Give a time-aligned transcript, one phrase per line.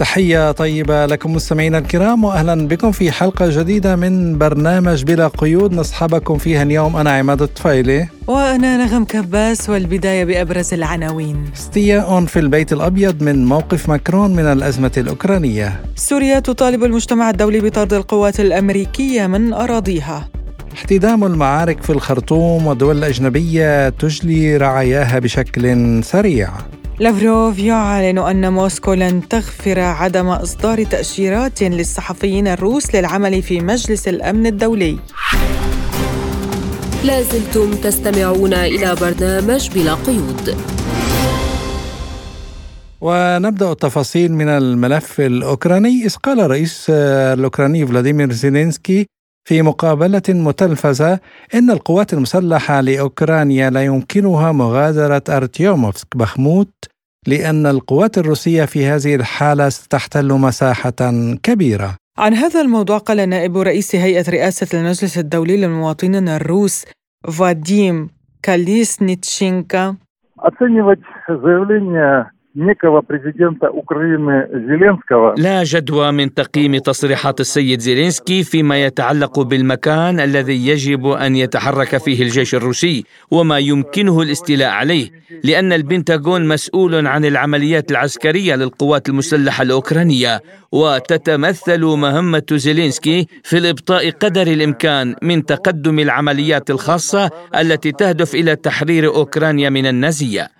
[0.00, 5.74] تحية طيبة لكم مستمعينا الكرام وأهلا بكم في حلقة جديدة من برنامج بلا قيود.
[5.74, 8.08] نصحبكم فيها اليوم أنا عماد الطفيلي.
[8.26, 11.44] وأنا نغم كباس والبداية بأبرز العناوين.
[11.56, 15.80] استياء في البيت الأبيض من موقف ماكرون من الأزمة الأوكرانية.
[15.96, 20.28] سوريا تطالب المجتمع الدولي بطرد القوات الأمريكية من أراضيها.
[20.74, 26.50] احتدام المعارك في الخرطوم والدول الأجنبية تجلي رعاياها بشكل سريع.
[27.00, 34.46] لافروف يعلن أن موسكو لن تغفر عدم إصدار تأشيرات للصحفيين الروس للعمل في مجلس الأمن
[34.46, 34.98] الدولي.
[37.04, 40.56] لازلتم تستمعون إلى برنامج بلا قيود.
[43.00, 46.04] ونبدأ التفاصيل من الملف الأوكراني.
[46.04, 49.06] اذ قال الرئيس الأوكراني فلاديمير زيلينسكي
[49.44, 51.18] في مقابلة متلفزة
[51.54, 56.70] إن القوات المسلحة لأوكرانيا لا يمكنها مغادرة أرتيوموفسك بخموت
[57.26, 61.96] لأن القوات الروسية في هذه الحالة ستحتل مساحة كبيرة.
[62.18, 66.84] عن هذا الموضوع قال نائب رئيس هيئة رئاسة المجلس الدولي للمواطنين الروس
[67.38, 68.08] فاديم
[68.42, 69.96] كاليسنيتشينكا.
[72.55, 80.67] некого президента Украины Зеленского لا جدوى من تقييم تصريحات السيد زيلينسكي فيما يتعلق بالمكان الذي
[80.67, 85.09] يجب ان يتحرك فيه الجيش الروسي وما يمكنه الاستيلاء عليه
[85.43, 94.47] لان البنتاغون مسؤول عن العمليات العسكريه للقوات المسلحه الاوكرانيه وتتمثل مهمه زيلينسكي في الابطاء قدر
[94.47, 100.55] الامكان من تقدم العمليات الخاصه التي تهدف الى تحرير اوكرانيا من النازيه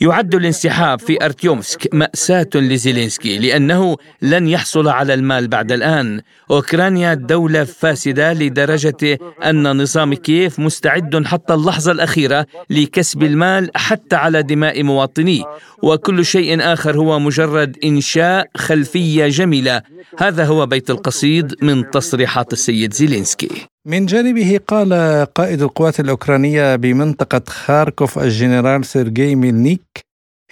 [0.00, 6.20] يعد الانسحاب في أرتيومسك مأساة لزيلينسكي لأنه لن يحصل على المال بعد الآن.
[6.50, 14.42] أوكرانيا دولة فاسدة لدرجة أن نظام كييف مستعد حتى اللحظة الأخيرة لكسب المال حتى على
[14.42, 15.44] دماء مواطنيه
[15.82, 19.82] وكل شيء آخر هو مجرد إنشاء خلفية جميلة.
[20.18, 23.66] هذا هو بيت القصيد من تصريحات السيد زيلينسكي.
[23.86, 24.92] من جانبه قال
[25.34, 30.00] قائد القوات الأوكرانية بمنطقة خاركوف الجنرال سيرجي ميلنيك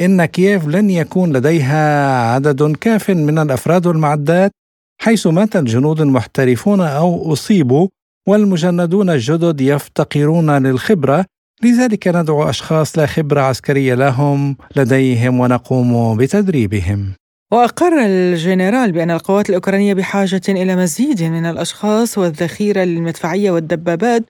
[0.01, 4.51] إن كييف لن يكون لديها عدد كاف من الأفراد والمعدات
[5.01, 7.89] حيث مات الجنود المحترفون أو أصيبوا
[8.29, 11.25] والمجندون الجدد يفتقرون للخبرة.
[11.63, 17.13] لذلك ندعو أشخاص لا خبرة عسكرية لهم لديهم ونقوم بتدريبهم.
[17.53, 24.25] وأقر الجنرال بأن القوات الأوكرانية بحاجة إلى مزيد من الأشخاص والذخيرة للمدفعية والدبابات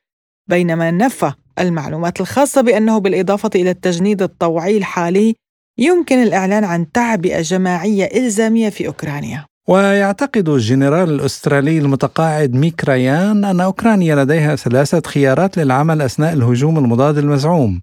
[0.49, 5.35] بينما نفى المعلومات الخاصة بأنه بالإضافة إلى التجنيد الطوعي الحالي
[5.79, 9.45] يمكن الإعلان عن تعبئة جماعية إلزامية في أوكرانيا.
[9.69, 17.19] ويعتقد الجنرال الأسترالي المتقاعد ميك ريان أن أوكرانيا لديها ثلاثة خيارات للعمل أثناء الهجوم المضاد
[17.19, 17.81] المزعوم.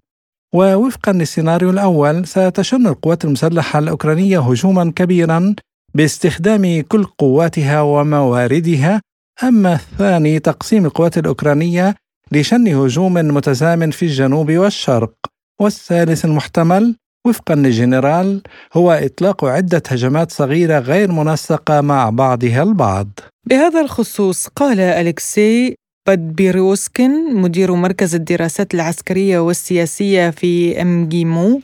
[0.54, 5.54] ووفقا للسيناريو الأول ستشن القوات المسلحة الأوكرانية هجوما كبيرا
[5.94, 9.00] باستخدام كل قواتها ومواردها.
[9.42, 11.94] أما الثاني تقسيم القوات الأوكرانية
[12.32, 15.14] لشن هجوم متزامن في الجنوب والشرق.
[15.60, 16.96] والثالث المحتمل
[17.26, 18.42] وفقا للجنرال
[18.74, 23.08] هو إطلاق عدة هجمات صغيرة غير منسقة مع بعضها البعض.
[23.46, 31.60] بهذا الخصوص قال أليكسي بادبيروسكين مدير مركز الدراسات العسكرية والسياسية في أمجيمو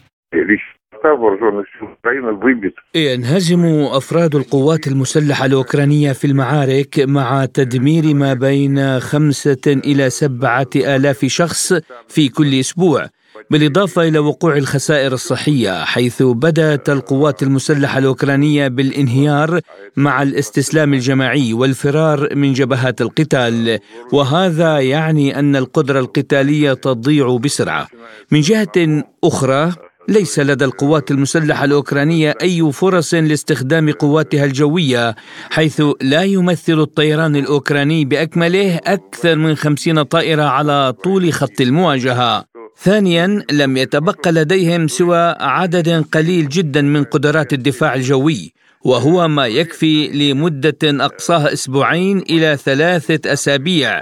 [2.94, 11.24] ينهزم أفراد القوات المسلحة الأوكرانية في المعارك مع تدمير ما بين خمسة إلى سبعة آلاف
[11.24, 11.72] شخص
[12.08, 13.06] في كل أسبوع.
[13.50, 19.60] بالإضافة إلى وقوع الخسائر الصحية حيث بدأت القوات المسلحة الأوكرانية بالانهيار
[19.96, 23.78] مع الاستسلام الجماعي والفرار من جبهات القتال.
[24.12, 27.88] وهذا يعني أن القدرة القتالية تضيع بسرعة.
[28.30, 29.72] من جهة أخرى
[30.08, 35.16] ليس لدى القوات المسلحة الأوكرانية أي فرص لاستخدام قواتها الجوية
[35.50, 42.51] حيث لا يمثل الطيران الأوكراني بأكمله أكثر من خمسين طائرة على طول خط المواجهة.
[42.82, 48.52] ثانيا لم يتبقى لديهم سوى عدد قليل جدا من قدرات الدفاع الجوي
[48.84, 54.00] وهو ما يكفي لمدة أقصاها أسبوعين إلى ثلاثة أسابيع.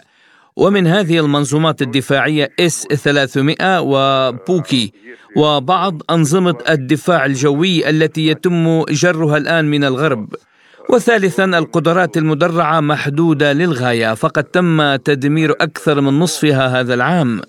[0.57, 4.93] ومن هذه المنظومات الدفاعية إس 300 وبوكي
[5.37, 10.35] وبعض أنظمة الدفاع الجوي التي يتم جرها الآن من الغرب.
[10.91, 17.41] وثالثا القدرات المدرعة محدودة للغاية فقد تم تدمير أكثر من نصفها هذا العام.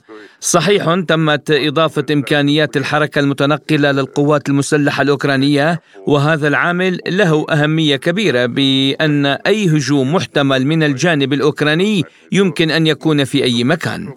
[0.43, 9.25] صحيح تمت إضافة إمكانيات الحركة المتنقلة للقوات المسلحة الأوكرانية وهذا العامل له أهمية كبيرة بأن
[9.25, 14.13] أي هجوم محتمل من الجانب الأوكراني يمكن أن يكون في أي مكان.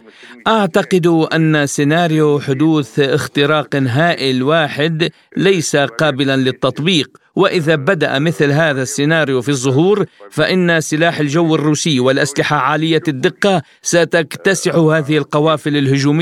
[0.47, 9.43] أعتقد أن سيناريو حدوث اختراق هائل واحد ليس قابلا للتطبيق وإذا بدأ مثل هذا السيناريو
[9.43, 16.14] في الظهور فإن سلاح الجو الروسي والأسلحة عالية الدقة ستكتسح هذه القوافل الهجومية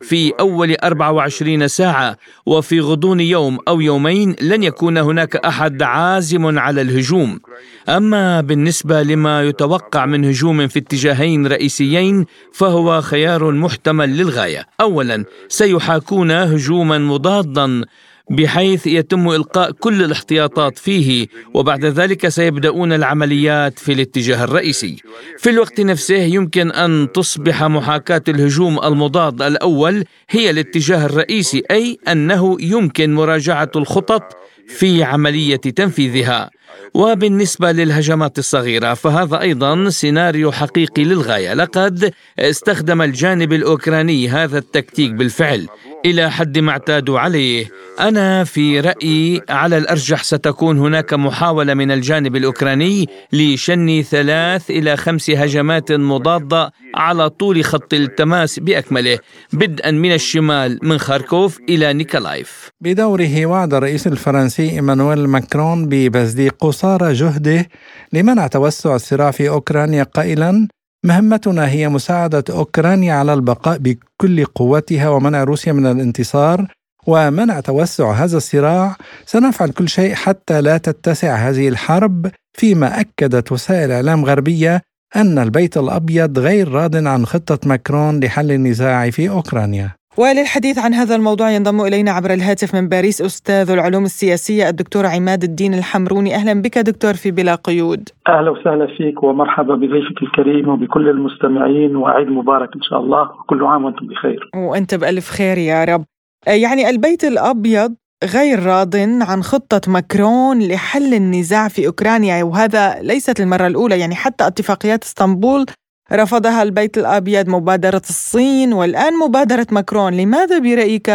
[0.00, 2.16] في أول 24 ساعة
[2.46, 7.40] وفي غضون يوم أو يومين لن يكون هناك أحد عازم على الهجوم.
[7.88, 14.66] أما بالنسبة لما يتوقع من هجوم في اتجاهين رئيسيين فهو خيار محتمل للغاية.
[14.80, 17.84] اولا سيحاكون هجوما مضادا
[18.30, 24.96] بحيث يتم إلقاء كل الاحتياطات فيه وبعد ذلك سيبدأون العمليات في الاتجاه الرئيسي.
[25.38, 32.56] في الوقت نفسه يمكن أن تصبح محاكاة الهجوم المضاد الأول هي الاتجاه الرئيسي أي أنه
[32.60, 34.36] يمكن مراجعة الخطط
[34.68, 36.50] في عملية تنفيذها.
[36.94, 41.54] وبالنسبة للهجمات الصغيرة فهذا أيضا سيناريو حقيقي للغاية.
[41.54, 45.66] لقد استخدم الجانب الأوكراني هذا التكتيك بالفعل.
[46.06, 47.70] إلى حد ما اعتادوا عليه.
[48.00, 55.30] أنا في رأيي على الأرجح ستكون هناك محاولة من الجانب الأوكراني لشن ثلاث إلى خمس
[55.30, 59.18] هجمات مضادة على طول خط التماس بأكمله
[59.52, 62.70] بدءا من الشمال من خاركوف إلى نيكولايف.
[62.80, 67.68] بدوره وعد الرئيس الفرنسي إيمانويل ماكرون ببذل قصارى جهده
[68.12, 70.68] لمنع توسع الصراع في أوكرانيا قائلا
[71.04, 76.66] مهمتنا هي مساعدة أوكرانيا على البقاء بكل قوتها ومنع روسيا من الانتصار
[77.06, 78.96] ومنع توسع هذا الصراع.
[79.26, 84.82] سنفعل كل شيء حتى لا تتسع هذه الحرب فيما أكدت وسائل إعلام غربية
[85.16, 89.99] أن البيت الأبيض غير راض عن خطة ماكرون لحل النزاع في أوكرانيا.
[90.18, 95.44] وللحديث عن هذا الموضوع ينضم إلينا عبر الهاتف من باريس أستاذ العلوم السياسية الدكتور عماد
[95.44, 96.34] الدين الحمروني.
[96.34, 98.08] أهلا بك دكتور في بلا قيود.
[98.28, 103.22] أهلا وسهلا فيك ومرحبا بضيفك الكريم وبكل المستمعين وعيد مبارك إن شاء الله.
[103.22, 104.50] وكل عام وأنتم بخير.
[104.54, 106.04] وأنت بألف خير يا رب.
[106.46, 113.66] يعني البيت الأبيض غير راض عن خطة ماكرون لحل النزاع في أوكرانيا وهذا ليست المرة
[113.66, 115.66] الأولى يعني حتى اتفاقيات إسطنبول
[116.12, 121.10] رفضها البيت الأبيض مبادرة الصين والآن مبادرة ماكرون لماذا برأيك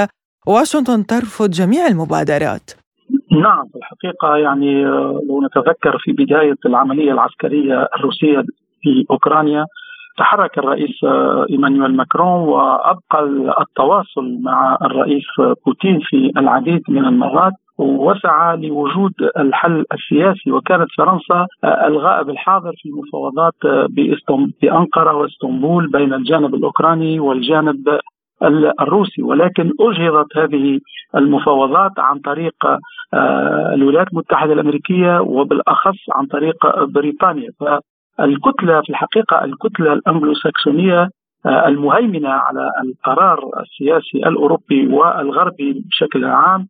[0.48, 2.72] واشنطن ترفض جميع المبادرات؟
[3.32, 4.84] نعم في الحقيقة يعني
[5.28, 8.40] لو نتذكر في بداية العملية العسكرية الروسية
[8.82, 9.66] في أوكرانيا
[10.18, 11.04] تحرك الرئيس
[11.50, 13.24] إيمانويل ماكرون وأبقى
[13.62, 15.24] التواصل مع الرئيس
[15.66, 23.54] بوتين في العديد من المرات وسعى لوجود الحل السياسي وكانت فرنسا الغائب الحاضر في المفاوضات
[24.62, 28.00] بأنقرة واسطنبول بين الجانب الأوكراني والجانب
[28.82, 29.22] الروسي.
[29.22, 30.80] ولكن أجهضت هذه
[31.16, 32.54] المفاوضات عن طريق
[33.14, 37.50] آه، الولايات المتحدة الأمريكية وبالأخص عن طريق بريطانيا.
[37.60, 41.10] فالكتلة في الحقيقة الكتلة الأنجلوساكسونية
[41.46, 46.68] آه، المهيمنة على القرار السياسي الأوروبي والغربي بشكل عام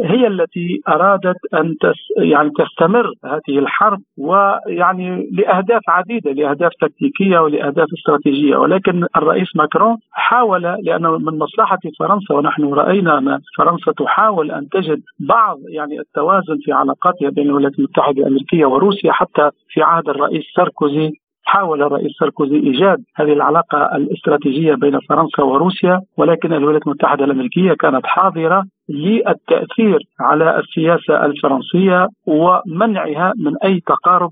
[0.00, 7.86] هي التي أرادت أن تس يعني تستمر هذه الحرب ويعني لأهداف عديدة لأهداف تكتيكية ولأهداف
[7.98, 8.56] استراتيجية.
[8.56, 15.02] ولكن الرئيس ماكرون حاول لأنه من مصلحة فرنسا ونحن رأينا أن فرنسا تحاول أن تجد
[15.20, 21.12] بعض يعني التوازن في علاقاتها بين الولايات المتحدة الأمريكية وروسيا حتى في عهد الرئيس ساركوزي
[21.44, 28.06] حاول الرئيس ساركوزي إيجاد هذه العلاقة الاستراتيجية بين فرنسا وروسيا ولكن الولايات المتحدة الأمريكية كانت
[28.06, 34.30] حاضرة للتأثير على السياسة الفرنسية ومنعها من أي تقارب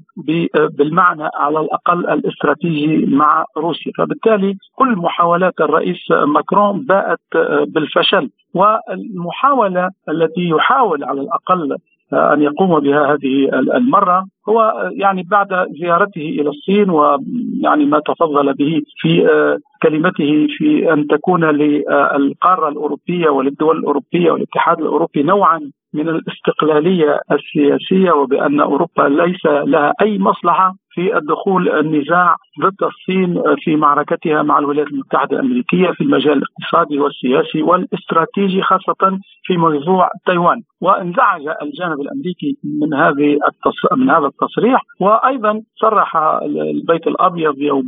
[0.78, 7.18] بالمعنى على الأقل الاستراتيجي مع روسيا، فبالتالي كل محاولات الرئيس ماكرون باءت
[7.66, 11.76] بالفشل والمحاولة التي يحاول على الأقل
[12.12, 15.48] أن يقوم بها هذه المرة هو يعني بعد
[15.80, 23.28] زيارته إلى الصين ويعني ما تفضل به في آه، كلمته في أن تكون للقارة الأوروبية
[23.28, 25.60] وللدول الأوروبية والاتحاد الأوروبي نوعا
[25.94, 33.76] من الاستقلالية السياسية وبأن أوروبا ليس لها أي مصلحة في الدخول النزاع ضد الصين في
[33.76, 40.62] معركتها مع الولايات المتحدة الأمريكية في المجال الاقتصادي والسياسي والاستراتيجي خاصة في موضوع تايوان.
[40.80, 43.92] وانزعج الجانب الأمريكي من هذه التص...
[43.96, 47.86] من هذا التصريح وأيضا صرح البيت الأبيض يوم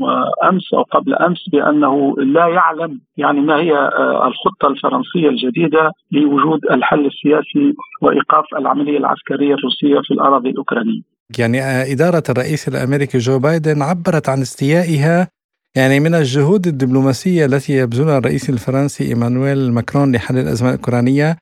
[0.50, 6.60] أمس أو قبل أمس بأنه لا يعلم يعني ما هي آه، الخطة الفرنسية الجديدة لوجود
[6.70, 11.00] الحل السياسي وإيقاف العملية العسكرية الروسية في الأراضي الأوكرانية.
[11.38, 15.28] يعني آه، إدارة الرئيس الأمريكي جو بايدن عبرت عن استيائها
[15.76, 21.36] يعني من الجهود الدبلوماسية التي يبذلها الرئيس الفرنسي إيمانويل ماكرون لحل الأزمة الأوكرانية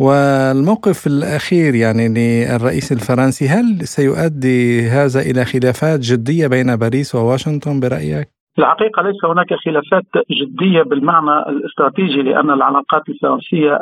[0.00, 8.39] والموقف الأخير يعني للرئيس الفرنسي هل سيؤدي هذا إلى خلافات جدية بين باريس وواشنطن برأيك؟
[8.60, 13.76] الحقيقة ليس هناك خلافات جدية بالمعنى الاستراتيجي لأن العلاقات الفرنسية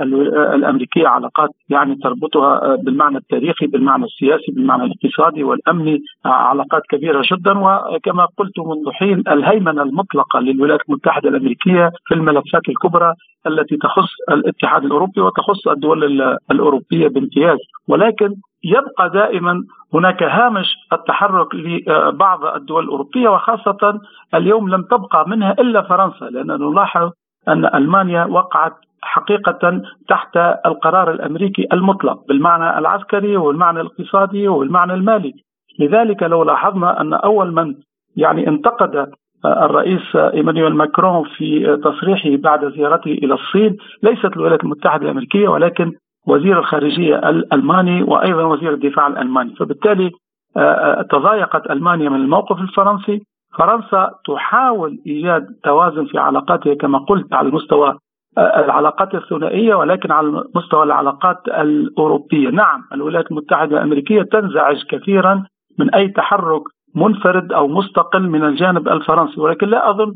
[0.55, 7.53] الأمريكية علاقات يعني تربطها بالمعنى التاريخي بالمعنى السياسي بالمعنى الاقتصادي والأمني علاقات كبيرة جدا.
[7.59, 13.15] وكما قلت منذ حين الهيمنة المطلقة للولايات المتحدة الأمريكية في الملفات الكبرى
[13.47, 17.59] التي تخص الاتحاد الأوروبي وتخص الدول الأوروبية بامتياز.
[17.89, 18.29] ولكن
[18.65, 19.63] يبقى دائما
[19.95, 24.01] هناك هامش التحرك لبعض الدول الأوروبية وخاصة
[24.35, 27.11] اليوم لم تبقى منها إلا فرنسا لاننا نلاحظ
[27.49, 28.73] أن ألمانيا وقعت
[29.03, 30.37] حقيقة تحت
[30.67, 35.33] القرار الأمريكي المطلق بالمعنى العسكري والمعنى الاقتصادي والمعنى المالي.
[35.79, 37.75] لذلك لو لاحظنا أن أول من
[38.17, 39.11] يعني انتقد
[39.47, 45.93] الرئيس إيمانويل ماكرون في تصريحه بعد زيارته إلى الصين ليست الولايات المتحدة الأمريكية ولكن
[46.27, 50.11] وزير الخارجية الالماني وأيضا وزير الدفاع الألماني، فبالتالي
[50.57, 53.23] آه، آه، تضايقت ألمانيا من الموقف الفرنسي،
[53.59, 57.99] فرنسا تحاول إيجاد توازن في علاقاتها كما قلت على مستوى
[58.39, 65.45] آه، العلاقات الثنائية ولكن على مستوى العلاقات الأوروبية، نعم الولايات المتحدة الأمريكية تنزعج كثيرا
[65.79, 66.63] من أي تحرك
[66.95, 70.15] منفرد أو مستقل من الجانب الفرنسي، ولكن لا أظن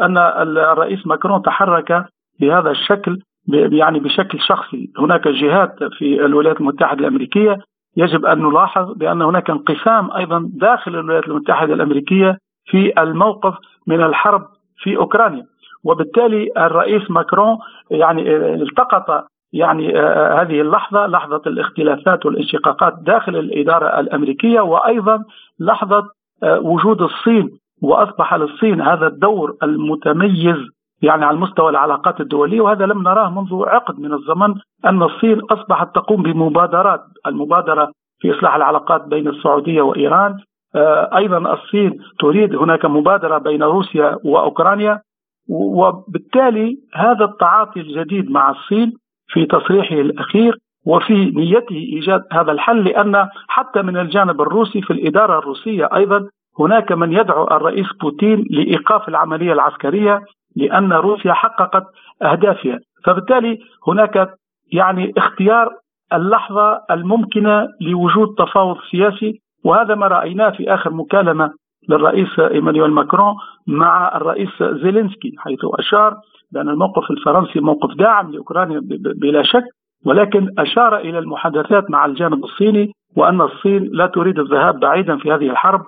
[0.00, 2.06] أن الرئيس ماكرون تحرك
[2.40, 3.18] بهذا الشكل.
[3.48, 4.90] يعني بشكل شخصي.
[4.98, 7.58] هناك جهات في الولايات المتحدة الأمريكية.
[7.96, 13.54] يجب أن نلاحظ بأن هناك انقسام أيضا داخل الولايات المتحدة الأمريكية في الموقف
[13.86, 14.46] من الحرب
[14.78, 15.46] في أوكرانيا.
[15.84, 17.58] وبالتالي الرئيس ماكرون
[17.90, 25.24] يعني التقط يعني آه، هذه اللحظة لحظة الاختلافات والانشقاقات داخل الإدارة الأمريكية وأيضا
[25.60, 26.04] لحظة
[26.42, 27.50] آه، وجود الصين
[27.82, 30.56] وأصبح للصين هذا الدور المتميز
[31.02, 35.94] يعني على مستوى العلاقات الدولية وهذا لم نراه منذ عقد من الزمن أن الصين أصبحت
[35.94, 40.38] تقوم بمبادرات المبادرة في إصلاح العلاقات بين السعودية وإيران.
[40.76, 45.00] آه، أيضا الصين تريد هناك مبادرة بين روسيا وأوكرانيا
[45.48, 48.92] وبالتالي هذا التعاطي الجديد مع الصين
[49.28, 55.38] في تصريحه الأخير وفي نيته إيجاد هذا الحل لأن حتى من الجانب الروسي في الإدارة
[55.38, 60.22] الروسية أيضا هناك من يدعو الرئيس بوتين لإيقاف العملية العسكرية
[60.56, 61.84] لأن روسيا حققت
[62.22, 62.78] أهدافها.
[63.04, 63.58] فبالتالي
[63.88, 64.34] هناك
[64.72, 65.70] يعني اختيار
[66.12, 71.50] اللحظة الممكنة لوجود تفاوض سياسي وهذا ما رأيناه في آخر مكالمة
[71.88, 73.34] للرئيس إيمانويل ماكرون
[73.66, 76.16] مع الرئيس زيلينسكي حيث أشار
[76.52, 78.80] بأن الموقف الفرنسي موقف داعم لأوكرانيا
[79.20, 79.64] بلا شك
[80.06, 85.50] ولكن أشار إلى المحادثات مع الجانب الصيني وأن الصين لا تريد الذهاب بعيدا في هذه
[85.50, 85.80] الحرب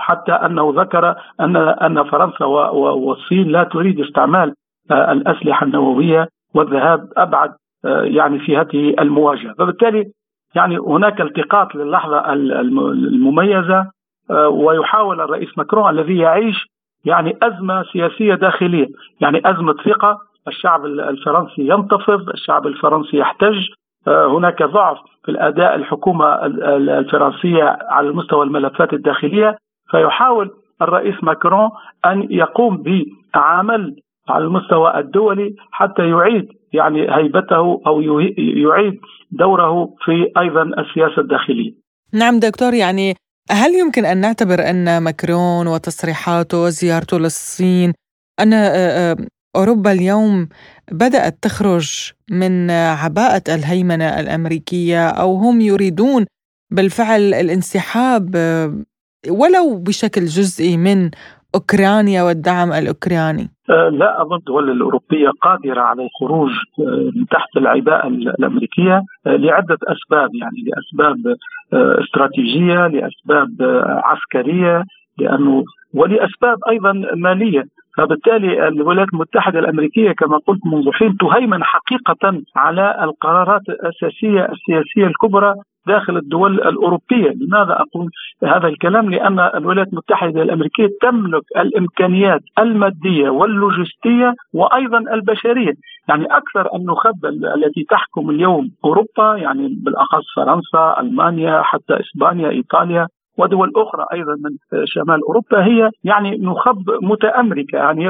[0.00, 4.54] حتى أنه ذكر أن أن فرنسا والصين لا تريد استعمال
[4.90, 7.52] آه، الأسلحة النووية والذهاب أبعد
[7.84, 10.10] آه، يعني في هذه المواجهة، فبالتالي
[10.54, 13.86] يعني هناك التقاط للحظة المميزة
[14.30, 16.66] آه، ويحاول الرئيس ماكرون الذي يعيش
[17.04, 18.86] يعني أزمة سياسية داخلية،
[19.20, 23.68] يعني أزمة ثقة، الشعب الفرنسي ينتفض، الشعب الفرنسي يحتج،
[24.08, 29.56] هناك ضعف في الأداء الحكومة الفرنسية على مستوى الملفات الداخلية.
[29.90, 30.50] فيحاول
[30.82, 31.70] الرئيس ماكرون
[32.06, 32.82] أن يقوم
[33.34, 33.96] بعمل
[34.28, 38.00] على المستوى الدولي حتى يعيد يعني هيبته أو
[38.38, 41.72] يعيد دوره في أيضا السياسة الداخلية.
[42.14, 43.14] نعم دكتور يعني
[43.50, 47.92] هل يمكن أن نعتبر أن ماكرون وتصريحاته وزيارته للصين
[48.40, 49.16] أن آه، آه،
[49.56, 50.48] أوروبا اليوم
[50.92, 56.26] بدأت تخرج من عباءة الهيمنة الأمريكية أو هم يريدون
[56.70, 58.74] بالفعل الانسحاب آه،
[59.28, 61.10] ولو بشكل جزئي من
[61.54, 66.50] أوكرانيا والدعم الأوكراني؟ أه، لا أظن الدول الاوروبيه قادرة على الخروج
[67.16, 71.36] من تحت العباءة الأمريكية أه، لعدة أسباب يعني لأسباب
[71.72, 73.48] استراتيجية، لأسباب
[74.04, 74.84] عسكرية،
[75.18, 77.64] لأنه ولأسباب أيضا مالية،
[77.96, 85.54] فبالتالي الولايات المتحدة الأمريكية كما قلت منذ حين تهيمن حقيقة على القرارات الأساسية السياسية الكبرى
[85.86, 87.30] داخل الدول الأوروبية.
[87.30, 88.10] لماذا أقول
[88.44, 95.72] هذا الكلام؟ لأن الولايات المتحدة الأمريكية تملك الإمكانيات المادية واللوجستية وأيضا البشرية.
[96.08, 103.06] يعني أكثر النخب التي تحكم اليوم أوروبا يعني بالأخص فرنسا ألمانيا حتى إسبانيا إيطاليا
[103.38, 107.76] ودول أخرى أيضا من شمال أوروبا هي يعني نخب متأمركة.
[107.76, 108.08] يعني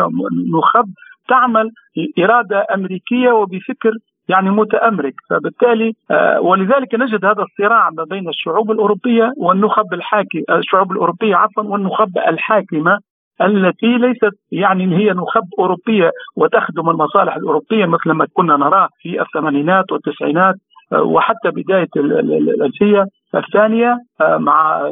[0.52, 0.86] نخب
[1.28, 1.70] تعمل
[2.18, 3.92] إرادة أمريكية وبفكر
[4.30, 5.14] يعني متأمرك.
[5.30, 11.62] فبالتالي آه، ولذلك نجد هذا الصراع ما بين الشعوب الأوروبية والنخب الحاكم الشعوب الأوروبية عفوا
[11.62, 12.98] والنخب الحاكمة
[13.42, 19.92] التي ليست يعني هي نخب أوروبية وتخدم المصالح الأوروبية مثل ما كنا نراه في الثمانينات
[19.92, 20.54] والتسعينات
[20.92, 24.82] وحتى بداية الألفية الثانية مع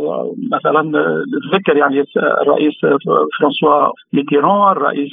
[0.53, 0.83] مثلا
[1.55, 2.75] ذكر يعني الرئيس
[3.39, 5.11] فرانسوا ميتيران الرئيس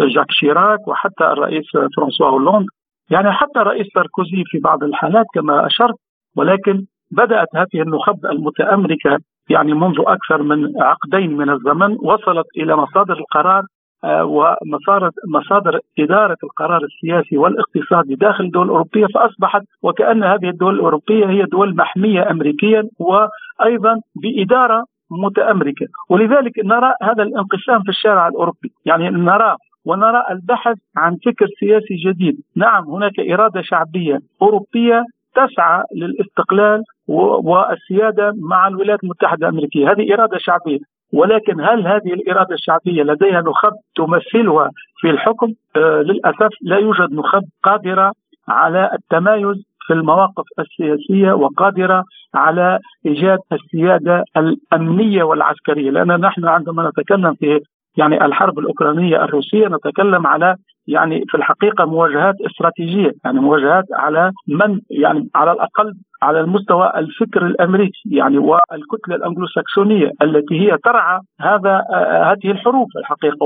[0.00, 1.64] جاك شيراك وحتى الرئيس
[1.96, 2.66] فرانسوا هولوند.
[3.10, 5.94] يعني حتى الرئيس ساركوزي في بعض الحالات كما أشرت
[6.36, 9.18] ولكن بدأت هذه النخب المتأمركة
[9.50, 13.62] يعني منذ أكثر من عقدين من الزمن وصلت إلى مصادر القرار
[14.04, 21.26] آه، ومصادر مصادر إدارة القرار السياسي والاقتصادي داخل الدول الأوروبية فأصبحت وكأن هذه الدول الأوروبية
[21.26, 25.86] هي دول محمية امريكيا وأيضا بإدارة متأمركة.
[26.10, 28.72] ولذلك نرى هذا الانقسام في الشارع الأوروبي.
[28.84, 32.36] يعني نرى ونرى البحث عن فكر سياسي جديد.
[32.56, 40.78] نعم هناك إرادة شعبية أوروبية تسعى للاستقلال والسيادة مع الولايات المتحدة الأمريكية، هذه إرادة شعبية،
[41.12, 47.42] ولكن هل هذه الإرادة الشعبية لديها نخب تمثلها في الحكم؟ آه للأسف لا يوجد نخب
[47.62, 48.12] قادرة
[48.48, 57.34] على التمايز في المواقف السياسية وقادرة على إيجاد السيادة الأمنية والعسكرية، لأن نحن عندما نتكلم
[57.34, 57.60] في
[57.96, 60.56] يعني الحرب الأوكرانية الروسية نتكلم على
[60.88, 67.46] يعني في الحقيقة مواجهات استراتيجية يعني مواجهات على من يعني على الأقل على المستوى الفكر
[67.46, 71.82] الأمريكي يعني والكتلة الأنجلوساكسونية التي هي ترعى هذا
[72.30, 73.36] هذه الحروب الحقيقة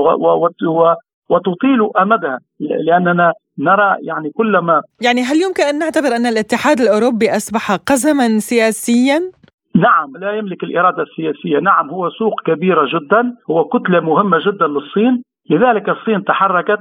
[1.29, 7.71] وتطيل أمدها لأننا نرى يعني كلما يعني هل يمكن أن نعتبر أن الاتحاد الأوروبي أصبح
[7.71, 9.31] قزما سياسيا؟
[9.75, 15.23] نعم لا يملك الإرادة السياسية، نعم هو سوق كبيره جدا، هو كتلة مهمة جدا للصين،
[15.49, 16.79] لذلك الصين تحركت.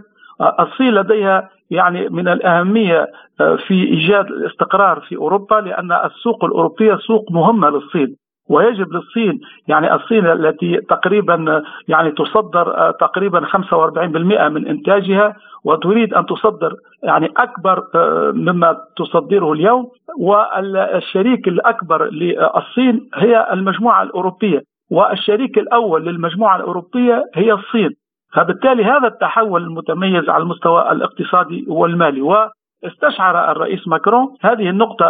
[0.61, 3.07] الصين لديها يعني من الأهمية
[3.41, 8.17] آه، في إيجاد الاستقرار في أوروبا لأن السوق الأوروبية سوق مهمة للصين.
[8.50, 16.26] ويجب للصين يعني الصين التي تقريبا يعني تصدر آه، تقريبا 45% من إنتاجها وتريد أن
[16.26, 19.88] تصدر يعني أكبر آه، مما تصدره اليوم.
[20.19, 27.91] والشريك الأكبر للصين هي المجموعة الأوروبية والشريك الأول للمجموعة الأوروبية هي الصين.
[28.34, 32.50] فبالتالي هذا التحول المتميز على المستوى الاقتصادي والمالي.
[32.82, 35.06] واستشعر الرئيس ماكرون هذه النقطة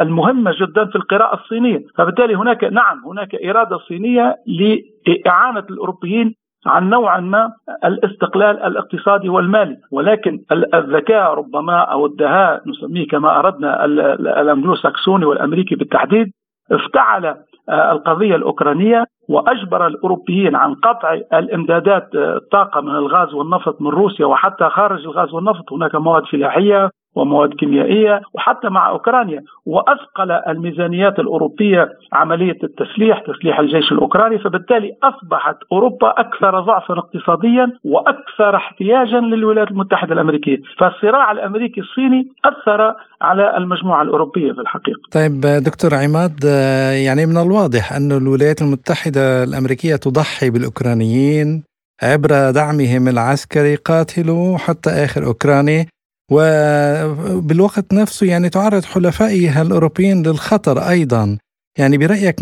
[0.00, 1.78] المهمة جدا في القراءة الصينية.
[1.98, 4.36] فبالتالي هناك نعم هناك إرادة صينية
[5.06, 6.34] لإعانة الأوروبيين
[6.66, 7.52] عن نوعا ما
[7.84, 9.76] الاستقلال الاقتصادي والمالي.
[9.92, 10.38] ولكن
[10.74, 16.32] الذكاء ربما أو الدهاء نسميه كما أردنا الانجلو ساكسوني والأمريكي بالتحديد
[16.72, 17.36] افتعل
[17.70, 25.04] القضية الأوكرانية وأجبر الأوروبيين عن قطع الإمدادات الطاقة من الغاز والنفط من روسيا وحتى خارج
[25.04, 25.72] الغاز والنفط.
[25.72, 29.42] هناك مواد فلاحية ومواد كيميائية وحتى مع أوكرانيا.
[29.66, 34.38] وأثقل الميزانيات الأوروبية عملية التسليح تسليح الجيش الأوكراني.
[34.38, 40.56] فبالتالي أصبحت أوروبا أكثر ضعفا اقتصاديا وأكثر احتياجا للولايات المتحدة الأمريكية.
[40.78, 45.00] فالصراع الأمريكي الصيني أثر على المجموعة الأوروبية في الحقيقة.
[45.12, 46.44] طيب دكتور عماد
[47.06, 51.64] يعني من الواضح أن الولايات المتحدة الأمريكية تضحي بالأوكرانيين
[52.02, 53.74] عبر دعمهم العسكري.
[53.74, 55.86] قاتلوا حتى آخر أوكراني.
[56.30, 61.38] وبالوقت نفسه يعني تعرض حلفائها الأوروبيين للخطر أيضا.
[61.78, 62.36] يعني برأيك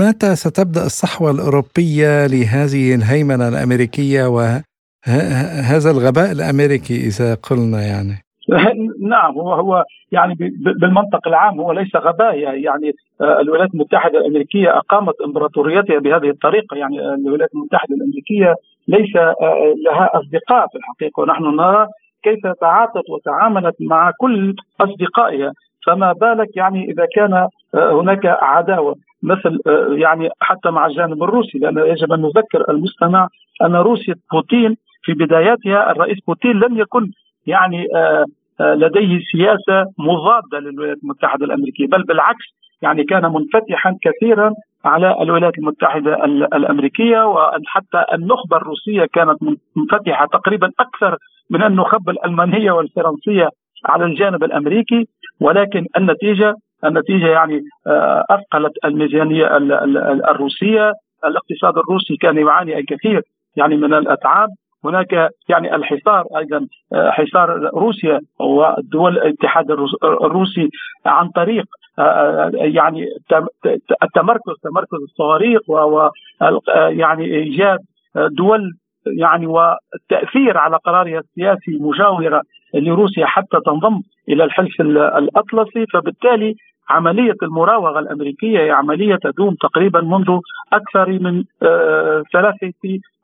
[0.00, 8.24] متى ستبدأ الصحوة الأوروبية لهذه الهيمنة الأمريكية وهذا الغباء الأمريكي إذا قلنا يعني؟
[9.12, 10.34] نعم هو هو يعني
[10.80, 12.38] بالمنطق العام هو ليس غباء.
[12.38, 16.76] يعني آه، الولايات المتحدة الأمريكية أقامت إمبراطوريتها بهذه الطريقة.
[16.76, 18.54] يعني الولايات المتحدة الأمريكية
[18.88, 21.20] ليس آه، لها أصدقاء في الحقيقة.
[21.22, 21.88] ونحن نرى
[22.24, 25.52] كيف تعاطت وتعاملت مع كل أصدقائها؟
[25.86, 27.32] فما بالك يعني إذا كان
[27.74, 33.28] آه، هناك عداوة مثل آه، يعني حتى مع الجانب الروسي لأن يجب أن نذكر المستمع
[33.62, 37.10] أن روسيا بوتين في بداياتها الرئيس بوتين لم يكن
[37.46, 38.24] يعني آه،
[38.60, 42.44] لديه سياسة مضادة للولايات المتحدة الأمريكية بل بالعكس
[42.82, 49.38] يعني كان منفتحا كثيرا على الولايات المتحدة الأمريكية وحتى النخبة الروسية كانت
[49.76, 51.16] منفتحة تقريبا أكثر
[51.50, 53.48] من النخب الألمانية والفرنسية
[53.86, 55.06] على الجانب الأمريكي.
[55.40, 59.56] ولكن النتيجه النتيجة يعني آه، أثقلت الميزانية
[60.30, 60.92] الروسية.
[61.24, 63.22] الاقتصاد الروسي كان يعاني الكثير
[63.56, 64.48] يعني من الأتعاب.
[64.84, 69.70] هناك يعني الحصار أيضا آه، حصار روسيا ودول الاتحاد
[70.04, 70.68] الروسي
[71.06, 71.64] عن طريق
[72.54, 73.06] يعني
[74.02, 76.08] التمركز تمركز الصواريخ و
[76.76, 77.78] يعني إيجاد
[78.16, 78.72] دول
[79.06, 82.42] يعني والتاثير على قرارها السياسي مجاورة
[82.74, 85.86] لروسيا حتى تنضم إلى الحلف الأطلسي.
[85.92, 86.54] فبالتالي
[86.88, 90.38] عملية المراوغة الأمريكية هي عملية تدوم تقريبا منذ
[90.72, 92.72] أكثر من آه، ثلاثة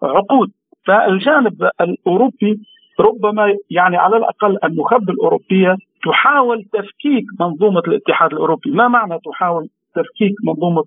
[0.02, 0.50] عقود.
[0.86, 2.60] فالجانب الأوروبي
[3.00, 8.70] ربما يعني على الأقل النخب الأوروبية تحاول تفكيك منظومة الاتحاد الأوروبي.
[8.70, 10.84] ما معنى تحاول تفكيك منظومة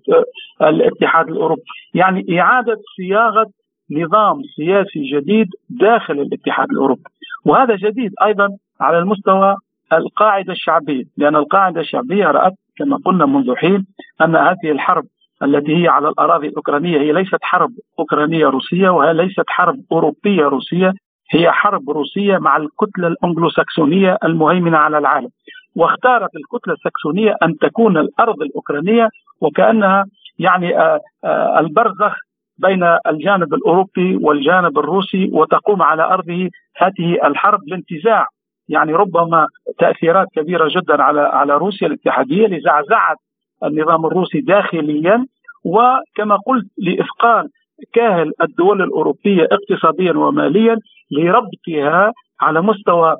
[0.60, 1.62] آه، الاتحاد الأوروبي؟
[1.94, 3.46] يعني إعادة صياغة
[3.90, 7.02] نظام سياسي جديد داخل الاتحاد الأوروبي.
[7.44, 8.48] وهذا جديد أيضا
[8.80, 9.56] على المستوى
[9.92, 13.86] القاعدة الشعبية لأن القاعدة الشعبية رأت كما قلنا منذ حين
[14.22, 15.04] أن هذه الحرب
[15.42, 20.92] التي هي على الأراضي الأوكرانية هي ليست حرب أوكرانية روسية وهي ليست حرب أوروبية روسية
[21.34, 25.28] هي حرب روسية مع الكتلة الأنجلوساكسونية المهيمنة على العالم.
[25.76, 29.08] واختارت الكتلة السكسونية أن تكون الأرض الأوكرانية
[29.40, 30.04] وكأنها
[30.38, 32.16] يعني آه، آه، البرزخ
[32.58, 38.26] بين الجانب الأوروبي والجانب الروسي وتقوم على أرضه هذه الحرب لانتزاع.
[38.68, 39.46] يعني ربما
[39.78, 43.16] تأثيرات كبيرة جدا على على روسيا الاتحادية لزعزعة
[43.64, 45.26] النظام الروسي داخليا.
[45.64, 47.48] وكما قلت لافقال
[47.92, 50.78] كاهل الدول الأوروبية اقتصاديا وماليا
[51.18, 53.16] لربطها على مستوى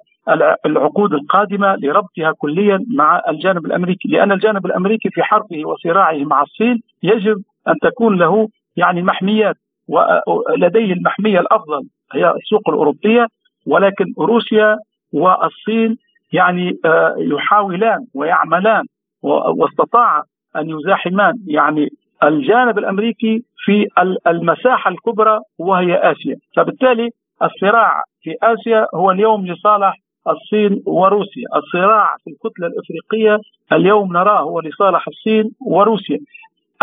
[0.66, 4.08] العقود القادمة لربطها كليا مع الجانب الأمريكي.
[4.08, 9.56] لأن الجانب الأمريكي في حربه وصراعه مع الصين يجب أن تكون له يعني محميات
[9.88, 13.26] ولديه المحمية الأفضل هي السوق الأوروبية
[13.66, 14.78] ولكن روسيا
[15.12, 15.96] والصين
[16.32, 18.84] يعني آه، يحاولان ويعملان
[19.22, 20.22] واستطاع
[20.56, 21.88] أن يزاحمان يعني
[22.22, 23.86] الجانب الأمريكي في
[24.26, 27.10] المساحة الكبرى وهي آسيا، فبالتالي
[27.44, 33.38] الصراع في آسيا هو اليوم لصالح الصين وروسيا، الصراع في الكتلة الإفريقية
[33.72, 36.18] اليوم نراه هو لصالح الصين وروسيا.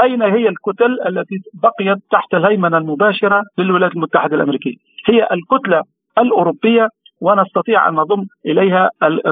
[0.03, 4.75] أين هي الكتل التي بقيت تحت الهيمنة المباشرة للولايات المتحدة الأمريكية؟
[5.07, 5.83] هي الكتلة
[6.17, 6.89] الأوروبية
[7.21, 8.89] ونستطيع أن نضم إليها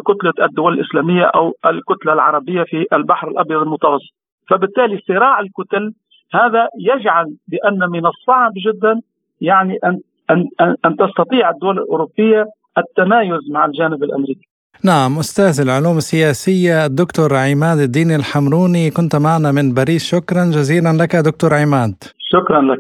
[0.08, 4.14] كتله الدول الإسلامية أو الكتلة العربية في البحر الأبيض المتوسط
[4.50, 5.94] فبالتالي صراع الكتل
[6.34, 9.02] هذا يجعل بأن من الصعب جدا
[9.42, 10.00] يعني أن
[10.32, 10.48] ان
[10.86, 12.46] ان تستطيع الدول الأوروبية
[12.78, 14.48] التمايز مع الجانب الأمريكي.
[14.84, 21.16] نعم أستاذ العلوم السياسية الدكتور عماد الدين الحمروني كنت معنا من باريس شكرا جزيلا لك
[21.16, 21.96] دكتور عماد.
[22.18, 22.80] شكرا لك.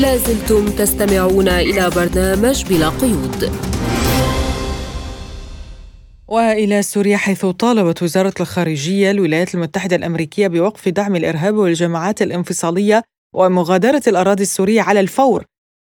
[0.00, 3.50] لازلتم تستمعون إلى برنامج بلا قيود
[6.28, 13.02] وإلى سوريا حيث طالبت وزارة الخارجية الولايات المتحدة الأمريكية بوقف دعم الإرهاب والجماعات الانفصالية
[13.34, 15.44] ومغادرة الأراضي السورية على الفور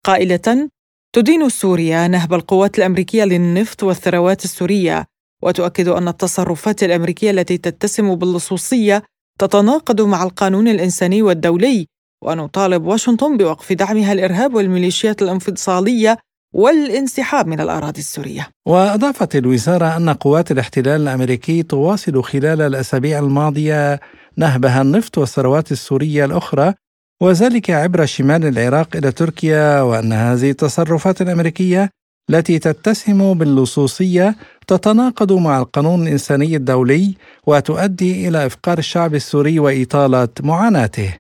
[0.07, 0.69] قائلة
[1.13, 5.07] تدين سوريا نهب القوات الأمريكية للنفط والثروات السورية
[5.43, 9.03] وتؤكد أن التصرفات الأمريكية التي تتسم باللصوصية
[9.39, 11.87] تتناقض مع القانون الإنساني والدولي
[12.25, 16.19] ونطالب واشنطن بوقف دعمها الإرهاب والميليشيات الانفصالية
[16.55, 18.49] والانسحاب من الأراضي السورية.
[18.67, 24.01] وأضافت الوزارة أن قوات الاحتلال الأمريكي تواصل خلال الأسابيع الماضية
[24.37, 26.75] نهبها النفط والثروات السورية الأخرى
[27.23, 31.91] وذلك عبر شمال العراق إلى تركيا وأن هذه التصرفات الأمريكية
[32.31, 37.15] التي تتسم باللصوصية تتناقض مع القانون الإنساني الدولي
[37.47, 41.15] وتؤدي إلى إفقار الشعب السوري وإطالة معاناته.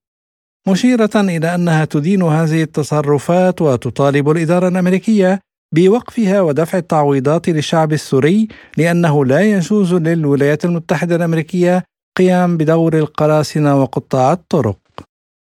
[0.68, 5.40] مشيرة إلى أنها تدين هذه التصرفات وتطالب الإدارة الأمريكية
[5.74, 11.84] بوقفها ودفع التعويضات للشعب السوري لأنه لا يجوز للولايات المتحدة الأمريكية
[12.16, 14.85] قيام بدور القراصنة وقطاع الطرق.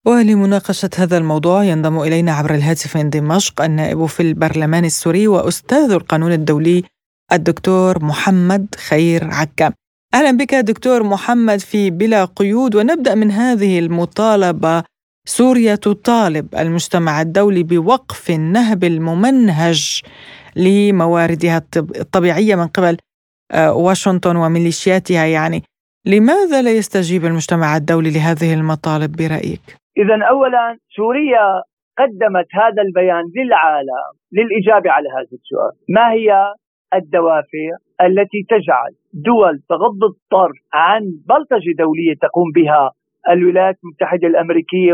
[0.05, 6.31] ولمناقشة هذا الموضوع ينضم إلينا عبر الهاتف من دمشق النائب في البرلمان السوري وأستاذ القانون
[6.31, 6.83] الدولي
[7.31, 9.73] الدكتور محمد خير عكا.
[10.13, 12.75] أهلا بك دكتور محمد في بلا قيود.
[12.75, 14.83] ونبدأ من هذه المطالبة.
[15.27, 20.01] سوريا تطالب المجتمع الدولي بوقف النهب الممنهج
[20.55, 22.97] لمواردها الطبيعية من قبل
[23.51, 25.63] آه، واشنطن وميليشياتها يعني.
[26.05, 31.61] لماذا لا يستجيب المجتمع الدولي لهذه المطالب برأيك؟ اذا اولا سوريا
[31.97, 36.53] قدمت هذا البيان للعالم للإجابة على هذا السؤال، ما هي
[36.93, 37.69] الدوافع
[38.01, 42.91] التي تجعل دول تغض الطرف عن بلطجة دولية تقوم بها؟
[43.29, 44.93] الولايات المتحدة الأمريكية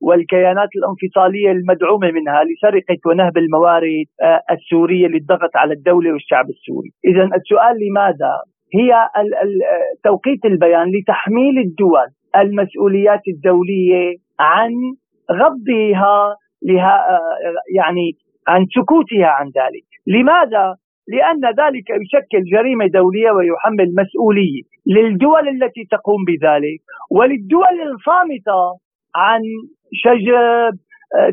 [0.00, 6.90] والكيانات الانفصالية المدعومة منها لسرقة ونهب الموارد آه، السورية للضغط على الدولة والشعب السوري.
[7.04, 8.34] إذا السؤال لماذا؟
[8.74, 8.90] هي
[10.04, 14.72] توقيت البيان لتحميل الدول المسؤوليات الدولية عن
[15.32, 17.20] غضها لها
[17.76, 18.12] يعني
[18.48, 19.84] عن سكوتها عن ذلك.
[20.06, 20.74] لماذا؟
[21.08, 28.60] لأن ذلك يشكل جريمة دولية ويحمل مسؤولية للدول التي تقوم بذلك وللدول الصامتة
[29.14, 29.40] عن
[29.92, 30.78] شجب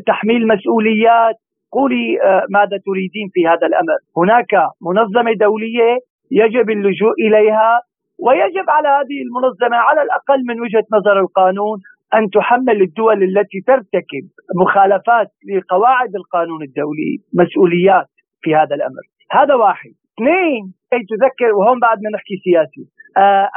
[0.06, 1.34] تحميل مسؤوليات.
[1.72, 2.18] قولي
[2.50, 4.52] ماذا تريدين في هذا الأمر؟ هناك
[4.88, 5.98] منظمة دولية
[6.30, 7.80] يجب اللجوء إليها
[8.18, 11.78] ويجب على هذه المنظمة على الأقل من وجهة نظر القانون
[12.14, 14.24] أن تحمل الدول التي ترتكب
[14.60, 18.10] مخالفات لقواعد القانون الدولي مسؤوليات
[18.42, 19.02] في هذا الأمر.
[19.30, 19.90] هذا واحد.
[20.14, 22.84] اثنين كي تذكر وهون بعدنا نحكي سياسي
[23.16, 23.48] آه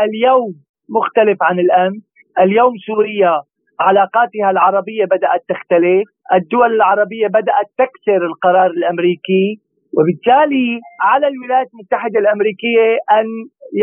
[0.00, 0.52] اليوم
[0.96, 2.02] مختلف عن الأمس
[2.40, 3.42] اليوم سوريا
[3.80, 6.04] علاقاتها العربية بدأت تختلف.
[6.34, 9.60] الدول العربية بدأت تكسر القرار الأمريكي.
[9.98, 13.26] وبالتالي على الولايات المتحدة الأمريكية أن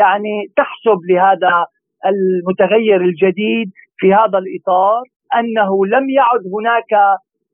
[0.01, 1.65] يعني تحسب لهذا
[2.05, 5.01] المتغير الجديد في هذا الإطار
[5.39, 6.91] أنه لم يعد هناك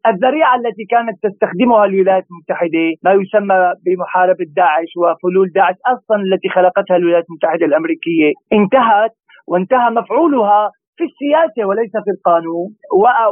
[0.08, 6.98] الذريعة التي كانت تستخدمها الولايات المتحدة ما يسمى بمحاربة داعش وفلول داعش أصلا التي خلقتها
[6.98, 8.32] الولايات المتحدة الأمريكية.
[8.54, 9.14] انتهت
[9.48, 12.70] وانتهى مفعولها في السياسة وليس في القانون.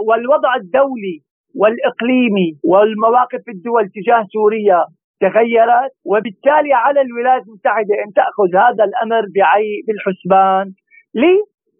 [0.08, 1.18] والوضع الدولي
[1.60, 4.86] والإقليمي والمواقف الدول تجاه سوريا
[5.22, 9.24] تغيرت وبالتالي على الولايات المتحدة أن تأخذ هذا الأمر
[9.88, 10.66] بالحسبان.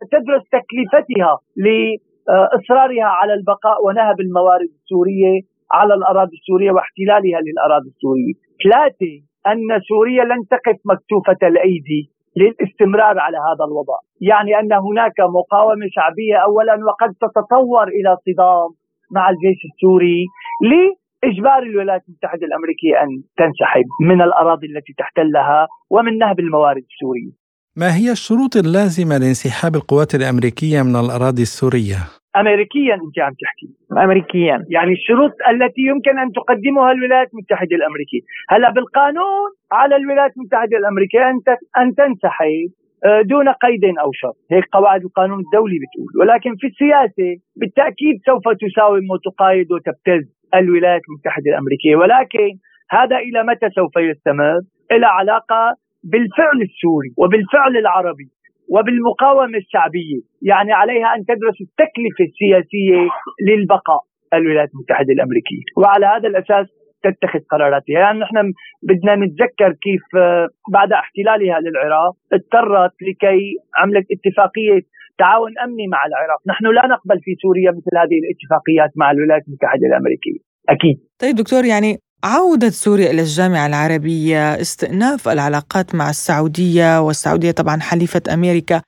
[0.02, 1.34] لتدرس تكلفتها
[1.64, 8.34] لإصرارها على البقاء ونهب الموارد السورية على الأراضي السورية واحتلالها للأراضي السورية.
[8.64, 9.14] ثلاثة
[9.52, 12.02] أن سوريا لن تقف مكتوفة الأيدي
[12.38, 13.98] للاستمرار على هذا الوضع.
[14.22, 18.70] يعني أن هناك مقاومة شعبية أولا وقد تتطور إلى صدام
[19.16, 20.26] مع الجيش السوري
[20.70, 27.32] لإجبار الولايات المتحدة الأمريكية أن تنسحب من الأراضي التي تحتلها ومن نهب الموارد السورية.
[27.78, 32.00] ما هي الشروط اللازمة لانسحاب القوات الأمريكية من الأراضي السورية؟
[32.38, 33.68] امريكيا أنت عم تحكي.
[34.06, 34.66] امريكيا.
[34.70, 38.22] يعني الشروط التي يمكن أن تقدمها الولايات المتحدة الأمريكية.
[38.50, 41.40] هلا بالقانون على الولايات المتحدة الأمريكية أن
[41.82, 42.70] أن تنسحب
[43.06, 44.38] آه، دون قيد أو شرط.
[44.52, 46.12] هيك قواعد القانون الدولي بتقول.
[46.22, 47.30] ولكن في السياسة
[47.60, 51.96] بالتأكيد سوف تساوم وتقايد وتبتز الولايات المتحدة الأمريكية.
[51.96, 52.50] ولكن
[52.92, 54.60] هذا إلى متى سوف يستمر؟
[54.92, 58.30] إلى علاقة بالفعل السوري وبالفعل العربي
[58.70, 63.10] وبالمقاومة الشعبية يعني عليها أن تدرس التكلفة السياسية
[63.48, 64.02] للبقاء
[64.34, 65.64] الولايات المتحدة الأمريكية.
[65.78, 66.68] وعلى هذا الأساس
[67.04, 68.00] تتخذ قراراتها.
[68.00, 68.36] يعني نحن
[68.84, 73.40] بدنا نتذكر كيف آه، بعد احتلالها للعراق اضطرت لكي
[73.78, 74.82] عملت اتفاقية
[75.18, 76.40] تعاون أمني مع العراق.
[76.48, 80.40] نحن لا نقبل في سوريا مثل هذه الاتفاقيات مع الولايات المتحدة الأمريكية.
[80.70, 80.98] أكيد.
[81.22, 88.22] طيب دكتور يعني عودة سوريا إلى الجامعة العربية استئناف العلاقات مع السعودية والسعودية طبعا حليفة
[88.34, 88.82] أمريكا.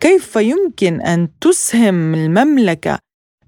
[0.00, 2.98] كيف يمكن أن تسهم المملكة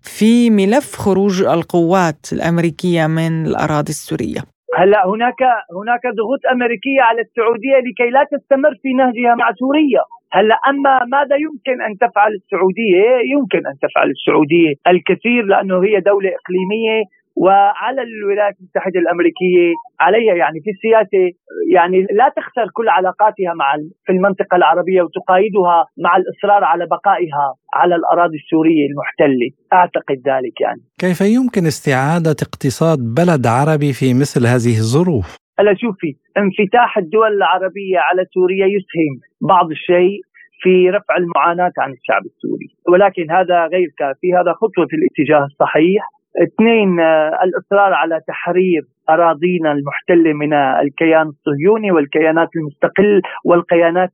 [0.02, 4.40] في ملف خروج القوات الأمريكية من الأراضي السورية؟
[4.78, 5.40] هلأ هناك
[5.80, 10.02] هناك ضغوط أمريكية على السعودية لكي لا تستمر في نهجها مع سوريا،
[10.36, 16.30] هلأ أما ماذا يمكن أن تفعل السعودية؟ يمكن أن تفعل السعودية الكثير لأنه هي دولة
[16.38, 16.96] إقليمية
[17.36, 21.22] وعلى الولايات المتحدة الأمريكية عليها يعني في السياسة
[21.72, 23.68] يعني لا تخسر كل علاقاتها مع
[24.06, 30.80] في المنطقة العربية وتقايدها مع الإصرار على بقائها على الأراضي السورية المحتلة، أعتقد ذلك يعني.
[30.98, 37.98] كيف يمكن استعادة اقتصاد بلد عربي في مثل هذه الظروف؟ هلا شوفي انفتاح الدول العربية
[37.98, 40.20] على سوريا يسهم بعض الشيء
[40.62, 46.02] في رفع المعاناة عن الشعب السوري ولكن هذا غير كافي هذا خطوة في الاتجاه الصحيح
[46.42, 54.10] اثنين آه، الإصرار على تحرير أراضينا المحتله من الكيان الصهيوني والكيانات المستقل والكيانات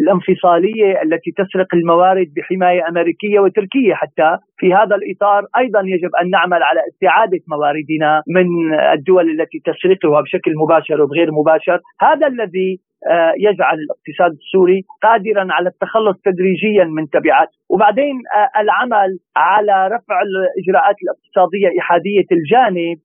[0.00, 3.94] الانفصالية التي تسرق الموارد بحماية أمريكية وتركية.
[3.94, 10.20] حتى في هذا الإطار أيضا يجب أن نعمل على استعادة مواردنا من الدول التي تسرقها
[10.20, 12.80] بشكل مباشر وبغير مباشر، هذا الذي
[13.38, 17.48] يجعل الاقتصاد السوري قادرا على التخلص تدريجيا من تبعات.
[17.68, 22.98] وبعدين آه، العمل على رفع الإجراءات الاقتصادية إحادية الجانب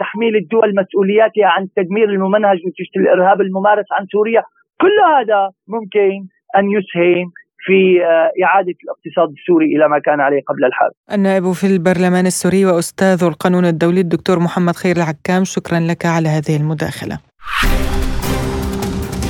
[0.00, 4.42] تحميل الدول مسؤولياتها عن التدمير الممنهج نتيجه الإرهاب الممارس عن سوريا.
[4.80, 6.10] كل هذا ممكن
[6.58, 7.26] أن يسهم
[7.66, 10.92] في آه، إعادة الاقتصاد السوري إلى ما كان عليه قبل الحرب.
[11.12, 16.56] النائب في البرلمان السوري وأستاذ القانون الدولي الدكتور محمد خير العكام شكرا لك على هذه
[16.60, 17.18] المداخلة.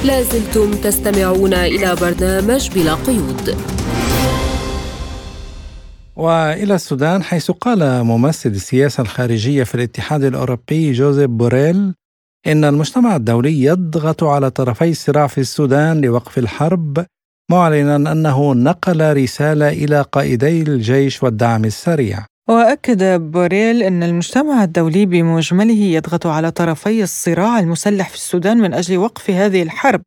[0.06, 3.56] لازلتم تستمعون إلى برنامج بلا قيود.
[6.16, 11.94] وإلى السودان حيث قال ممثل السياسة الخارجية في الاتحاد الأوروبي جوزيف بوريل
[12.46, 17.06] إن المجتمع الدولي يضغط على طرفي الصراع في السودان لوقف الحرب
[17.50, 22.26] معلنا أنه نقل رسالة إلى قائدي الجيش والدعم السريع.
[22.48, 28.98] وأكد بوريل إن المجتمع الدولي بمجمله يضغط على طرفي الصراع المسلح في السودان من أجل
[28.98, 30.02] وقف هذه الحرب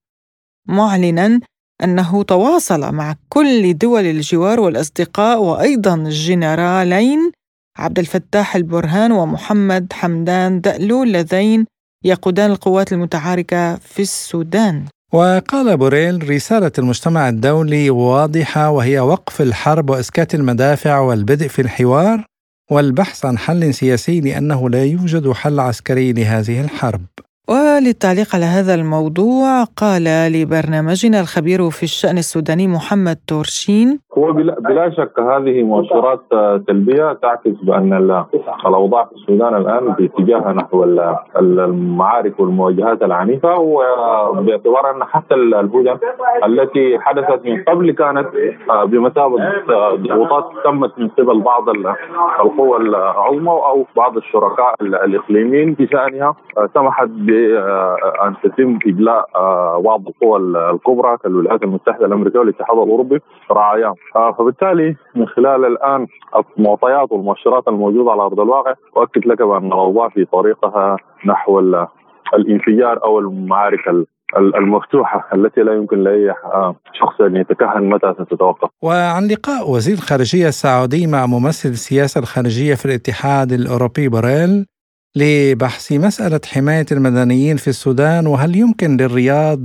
[0.68, 1.40] معلنا
[1.84, 7.32] أنه تواصل مع كل دول الجوار والأصدقاء وأيضا الجنرالين
[7.78, 11.66] عبد الفتاح البرهان ومحمد حمدان دألو اللذين
[12.06, 14.86] يقودان القوات المتعاركة في السودان.
[15.14, 22.26] وقال بوريل رسالة المجتمع الدولي واضحة وهي وقف الحرب وإسكات المدافع والبدء في الحوار.
[22.72, 27.02] والبحث عن حل سياسي لأنه لا يوجد حل عسكري لهذه الحرب.
[27.50, 35.20] وللتعليق على هذا الموضوع قال لبرنامجنا الخبير في الشأن السوداني محمد تورشين هو بلا شك
[35.20, 36.20] هذه مؤشرات
[36.68, 37.94] سلبية تعكس بأن
[38.66, 40.84] الأوضاع في السودان الآن باتجاه نحو
[41.40, 43.58] المعارك والمواجهات العنيفة.
[43.58, 45.98] وباعتبار أن حتى الهدن
[46.46, 48.28] التي حدثت من قبل كانت
[48.86, 49.38] بمثابة
[49.96, 56.36] ضغوطات تمت من قبل بعض القوى العظمى أو بعض الشركاء الإقليميين بشأنها.
[56.74, 59.26] سمحت بان تتم اجلاء
[59.82, 60.40] بعض القوى
[60.74, 63.20] الكبرى كالولايات المتحدة الأمريكية والاتحاد الأوروبي
[63.52, 63.96] رعاياهم.
[64.09, 66.08] آه، فبالتالي من خلال الآن
[66.58, 71.60] المعطيات والمؤشرات الموجودة على أرض الواقع أؤكد لك بأن الأوضاع في طريقها نحو
[72.34, 73.80] الانفجار أو المعارك
[74.38, 78.70] المفتوحة التي لا يمكن لأي آه، شخص أن يتكهن متى ستتوقف.
[78.84, 84.66] وعن لقاء وزير الخارجية السعودي مع ممثل السياسة الخارجية في الاتحاد الأوروبي بوريل
[85.16, 89.60] لبحث مسألة حماية المدنيين في السودان وهل يمكن للرياض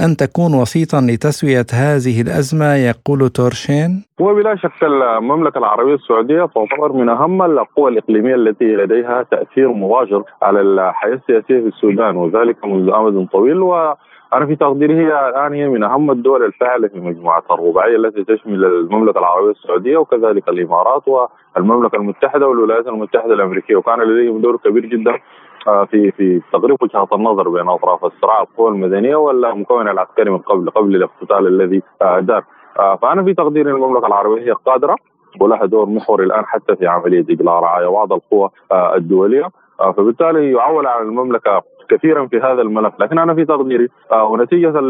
[0.00, 7.08] أن تكون وسيطا لتسوية هذه الأزمة يقول تورشين؟ وبلا شك المملكة العربية السعودية تعتبر من
[7.08, 13.28] أهم القوى الإقليمية التي لديها تأثير مباشر على الحياة السياسية في السودان وذلك منذ أمد
[13.32, 13.94] طويل و
[14.34, 18.64] أنا في تقديري هي الآن هي من أهم الدول الفاعلة في مجموعة الرباعية التي تشمل
[18.64, 25.18] المملكة العربية السعودية وكذلك الإمارات والمملكة المتحدة والولايات المتحدة الأمريكية وكان لديهم دور كبير جدا
[25.64, 30.96] في في تقريب وجهة النظر بين أطراف الصراع القوى المدنية والمكون العسكري من قبل قبل
[30.96, 32.44] الاقتتال الذي آه، دار.
[32.78, 34.96] آه، فأنا في تقديري المملكه العربية هي قادرة
[35.40, 39.48] ولها دور محوري الآن حتى في عملية اجلاء رعايا بعض القوى الدولية.
[39.96, 42.94] فبالتالي يعول على المملكة كثيرا في هذا الملف.
[43.00, 44.80] لكن أنا في تقديري آه، ونتيجة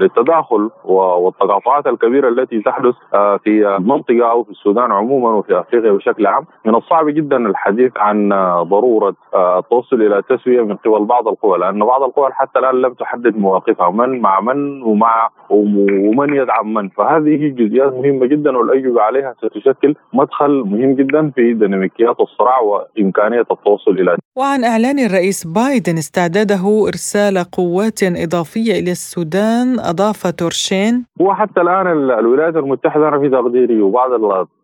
[0.00, 6.26] للتداخل والتقاطعات الكبيرة التي تحدث آه، في المنطقة أو في السودان عموما وفي أفريقيا بشكل
[6.26, 8.28] عام من الصعب جدا الحديث عن
[8.62, 12.94] ضرورة آه، التوصل إلى تسويه من قبل بعض القوى لأن بعض القوى حتى الآن لم
[12.94, 16.88] تحدد مواقفها من مع من ومع ومن يدعم من.
[16.88, 23.90] فهذه جزئيات مهمة جدا والاجوبه عليها ستشكل مدخل مهم جدا في ديناميكيات الصراع وإمكانية التوصل
[23.90, 25.67] إلى وعن إعلان الرئيس بايدن
[25.98, 31.04] استعداده إرسال قوات إضافية إلى السودان أضاف تورشين.
[31.20, 34.12] وحتى الآن الولايات المتحدة أنا في تقديري وبعض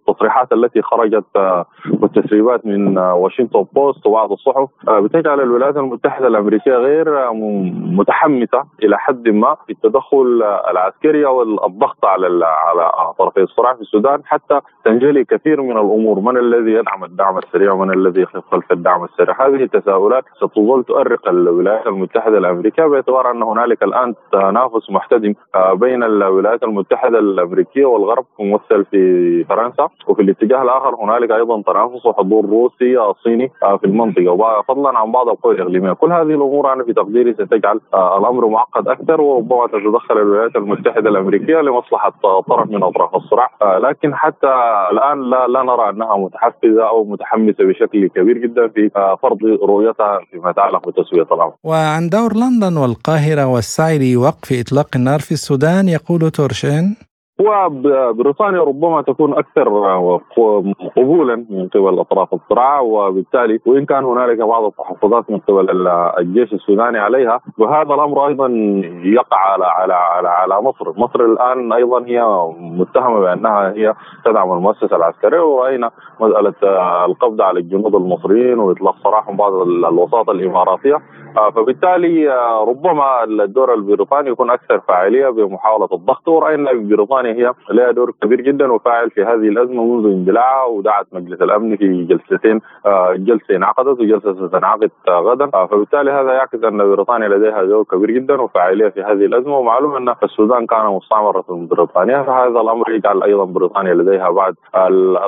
[0.09, 1.67] التصريحات التي خرجت آه،
[2.01, 4.69] والتسريبات من آه، واشنطن بوست وبعض الصحف.
[4.89, 7.33] آه، بتجعل الولايات المتحدة الأمريكية غير
[7.99, 14.21] متحمسة إلى حد ما في التدخل العسكري أو الضغط على على طرفي الصراع في السودان.
[14.25, 19.05] حتى تنجلي كثير من الأمور من الذي يدعم الدعم السريع ومن الذي يقف خلف الدعم
[19.05, 19.47] السريع.
[19.47, 25.35] هذه التساؤلات ستظل تؤرق الولايات المتحدة الأمريكية باعتبار أن هنالك الآن تنافس محتدم
[25.75, 29.89] بين الولايات المتحدة الأمريكية والغرب ممثل في فرنسا.
[30.09, 34.63] وفي الاتجاه الآخر هنالك أيضا تنافس وحضور روسي صيني آه، في المنطقة.
[34.69, 38.89] فضلا عن بعض القوى الإقليمية، كل هذه الأمور أنا في تقديري ستجعل آه، الأمر معقد
[38.89, 42.13] أكثر وربما تتدخل الولايات المتحدة الأمريكية لمصلحة
[42.49, 44.53] طرف من أطراف الصراع، آه، لكن حتى
[44.93, 48.91] الآن لا لا نرى أنها متحفزة أو متحمسة بشكل كبير جدا في
[49.23, 51.53] فرض رؤيتها فيما يتعلق بتسوية الأمر.
[51.65, 56.97] وعن دور لندن والقاهرة والسعي لوقف إطلاق النار في السودان يقول تورشين.
[57.41, 59.69] وبريطانيا ربما تكون أكثر
[60.97, 66.99] قبولا من قبل أطراف الصراع وبالتالي وإن كان هنالك بعض التحفظات من قبل الجيش السوداني
[66.99, 68.47] عليها وهذا الأمر أيضا
[69.05, 72.23] يقع على على على, على مصر، مصر الآن أيضا هي
[72.59, 73.95] متهمة بأنها هي
[74.25, 76.55] تدعم المؤسسة العسكرية ورأينا مسألة
[77.05, 80.97] القبض على الجنود المصريين وإطلاق سراحهم بعض الوساطه الإماراتية.
[81.57, 82.29] فبالتالي
[82.69, 88.41] ربما الدور البريطاني يكون أكثر فاعلية بمحاولة الضغط ورأينا بريطانيا بريطانيا هي لها دور كبير
[88.41, 94.01] جدا وفاعل في هذه الأزمة منذ اندلاعها ودعت مجلس الأمن في جلستين آه، جلسه انعقدت
[94.01, 99.03] وجلسه ستنعقد غدا آه، فبالتالي هذا يعكس أن بريطانيا لديها دور كبير جدا وفاعلية في
[99.03, 104.31] هذه الأزمة ومعلوم أن السودان كان مستعمرة من بريطانيا فهذا الأمر يجعل أيضا بريطانيا لديها
[104.31, 104.55] بعض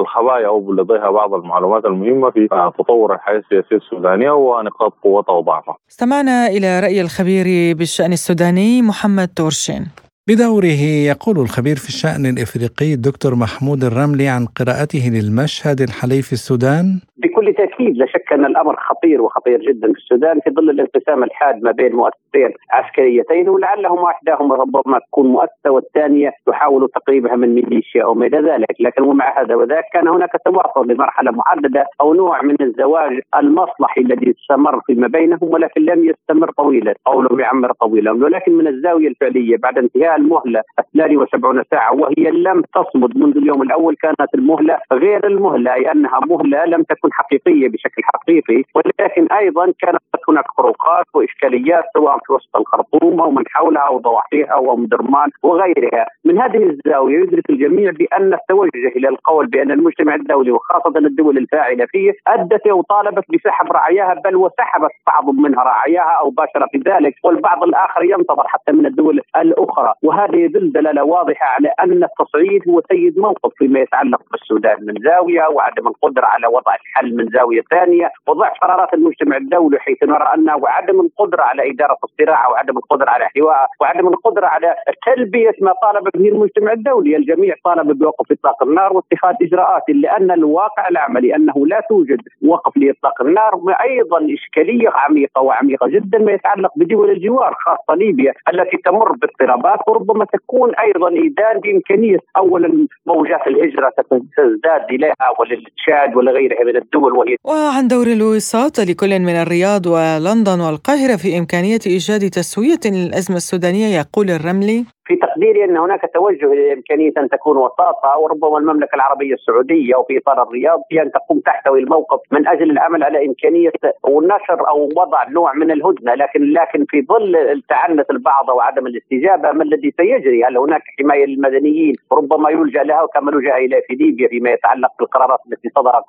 [0.01, 5.77] الخبايا أو لديها بعض المعلومات المهمة في تطور الحياة السياسية السودانية ونقاط قوتها وضعفها.
[5.91, 10.06] استمعنا إلى رأي الخبير بالشأن السوداني محمد تورشين.
[10.29, 16.99] بدوره يقول الخبير في الشأن الإفريقي الدكتور محمود الرملي عن قراءته للمشهد الحالي في السودان
[17.17, 21.63] بكل تأكيد لا شك أن الأمر خطير وخطير جدا في السودان في ظل الانقسام الحاد
[21.63, 28.15] ما بين مؤسستين عسكريتين ولعلهما احداهما ربما تكون مؤسسة والثانية تحاول تقريبها من ميليشيا أو
[28.15, 32.57] ما إلى ذلك، لكن ومع هذا وذاك كان هناك تواصل لمرحلة محددة أو نوع من
[32.61, 38.53] الزواج المصلحي الذي استمر فيما بينهم ولكن لم يستمر طويلا أو لم يعمر طويلا، ولكن
[38.53, 44.35] من الزاوية الفعلية بعد انتهاء المهلة 72 ساعة وهي لم تصمد منذ اليوم الأول كانت
[44.35, 50.45] المهلة غير المهلة أي أنها مهلة لم تكن حقيقية بشكل حقيقي ولكن أيضا كانت هناك
[50.57, 56.07] فروقات وإشكاليات سواء في وسط الخرطوم أو من حولها أو ضواحيها أو ام درمان وغيرها،
[56.25, 61.87] من هذه الزاوية يدرك الجميع بأن التوجه إلى القول بأن المجتمع الدولي وخاصة الدول الفاعلة
[61.87, 67.63] فيه أدت وطالبت بسحب رعاياها بل وسحبت بعض منها رعاياها أو باشر في ذلك والبعض
[67.63, 69.95] الآخر ينتظر حتى من الدول الأخرى.
[70.03, 75.47] وهذا يدل دلاله واضحة على أن التصعيد هو سيد موقف فيما يتعلق بالسودان من زاوية
[75.49, 80.57] وعدم القدرة على وضع الحل من زاوية ثانية وضع قرارات المجتمع الدولي حيث نرى انه
[80.57, 84.75] وعدم القدرة على إدارة الصراع وعدم القدرة على احتوائه وعدم القدرة على
[85.07, 90.89] تلبية ما طالب به المجتمع الدولي، الجميع طالب بوقف إطلاق النار واتخاذ إجراءات لأن الواقع
[90.89, 97.11] العملي أنه لا توجد وقف لإطلاق النار وأيضا إشكالية عميقة وعميقة جدا ما يتعلق بدول
[97.11, 103.93] الجوار خاصة ليبيا التي تمر باضطرابات وربما تكون أيضا ايدان بامكانيه اولا موجات الهجرة
[104.37, 111.17] تزداد إليها وللتشاد ولغيرها من الدول وهي وعن دور الوساطه لكل من الرياض ولندن والقاهرة
[111.17, 114.85] في إمكانية إيجاد تسوية للأزمة السودانية يقول الرملي.
[115.07, 120.43] في تقديري أن هناك توجه لامكانيه أن تكون وساطة وربما المملكة العربية السعودية وفي إطار
[120.43, 123.73] الرياض في أن تقوم تحتوي الموقف من أجل العمل على إمكانية
[124.05, 126.15] ونشر أو وضع نوع من الهدنة.
[126.15, 131.95] لكن لكن في ظل التعنت البعض وعدم الاستجابة ما الذي سيجري؟ هل هناك حماية للمدنيين؟
[132.13, 136.05] ربما يلجأ لها كما لجأ إلى في ليبيا فيما يتعلق بالقرارات التي صدرت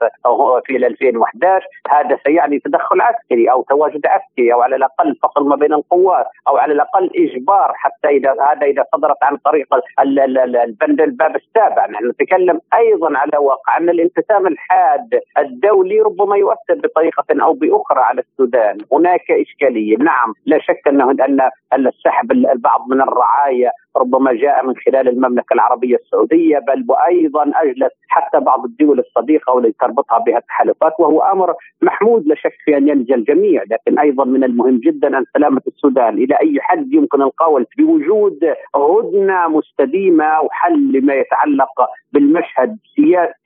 [0.65, 5.73] في 2011 هذا سيعني تدخل عسكري أو تواجد عسكري أو على الأقل فصل ما بين
[5.73, 9.67] القوات أو على الأقل إجبار حتى اذا هذا إذا صدرت عن طريق
[9.99, 11.87] البند الباب السابع.
[11.87, 18.21] نحن نتكلم أيضا على واقع أن الانقسام الحاد الدولي ربما يؤثر بطريقة أو بأخرى على
[18.21, 18.77] السودان.
[18.91, 19.97] هناك إشكالية.
[19.97, 21.11] نعم لا شك أنه
[21.73, 27.91] ان السحب البعض من الرعايا ربما جاء من خلال المملكة العربية السعودية بل وأيضا أجلت
[28.07, 32.87] حتى بعض الدول الصديقة والتي تربطها بها التحالفات وهو أمر محمود لا شك في أن
[32.89, 37.65] ينجى الجميع لكن أيضا من المهم جدا أن سلامة السودان إلى أي حد يمكن القول
[37.77, 38.39] بوجود
[38.75, 41.81] هدنة مستديمة وحل لما يتعلق
[42.13, 42.77] بالمشهد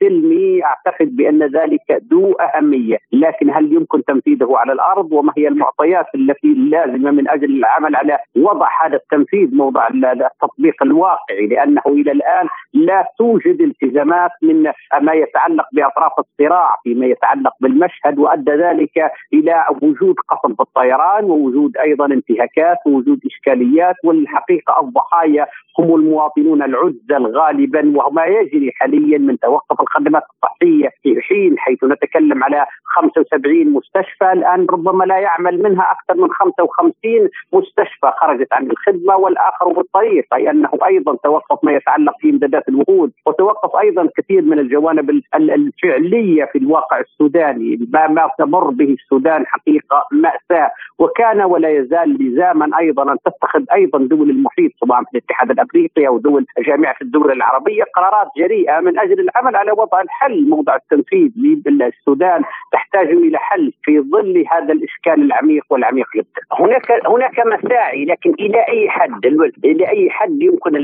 [0.00, 6.06] سلمي أعتقد بأن ذلك ذو أهمية، لكن هل يمكن تنفيذه على الأرض؟ وما هي المعطيات
[6.14, 12.46] التي اللازمه من أجل العمل على وضع هذا التنفيذ موضع التطبيق الواقعي؟ لأنه إلى الآن
[12.74, 14.62] لا توجد التزامات من
[15.00, 22.06] ما يتعلق بأطراف الصراع فيما يتعلق بالمشهد وأدى ذلك إلى وجود قصف بالطيران ووجود أيضا
[22.06, 25.46] انتهاكات ووجود إشكاليات والحقيقة الضحايا
[25.78, 32.44] هم المواطنون العزل غالبا وما يجري حاليا من توقف الخدمات الصحية في حين حيث نتكلم
[32.44, 34.32] على 75 مستشفى.
[34.32, 40.50] الآن ربما لا يعمل منها أكثر من 55 مستشفى خرجت عن الخدمة والآخر بالطريق أي
[40.50, 46.58] أنه أيضا توقف ما يتعلق في امدادات الوقود وتوقف أيضا كثير من الجوانب الفعلية في
[46.58, 47.88] الواقع السوداني.
[47.92, 50.70] ما ما تمر به السودان حقيقة مأساة.
[50.98, 56.18] وكان ولا يزال لزاما أيضا أن تتخذ أيضا دول المحيط سواء في الاتحاد الأفريقي أو
[56.18, 60.48] دول جامعة الدول العربية قرارات جريئة من أجل العمل على وضع الحل.
[60.48, 61.30] موضع التنفيذ
[61.66, 66.42] للسودان تحتاج إلى حل في ظل هذا الإشكال العميق والعميق جدا.
[66.52, 69.26] هناك هناك مساعي لكن إلى أي حد؟
[69.64, 70.76] إلى أي حد يمكن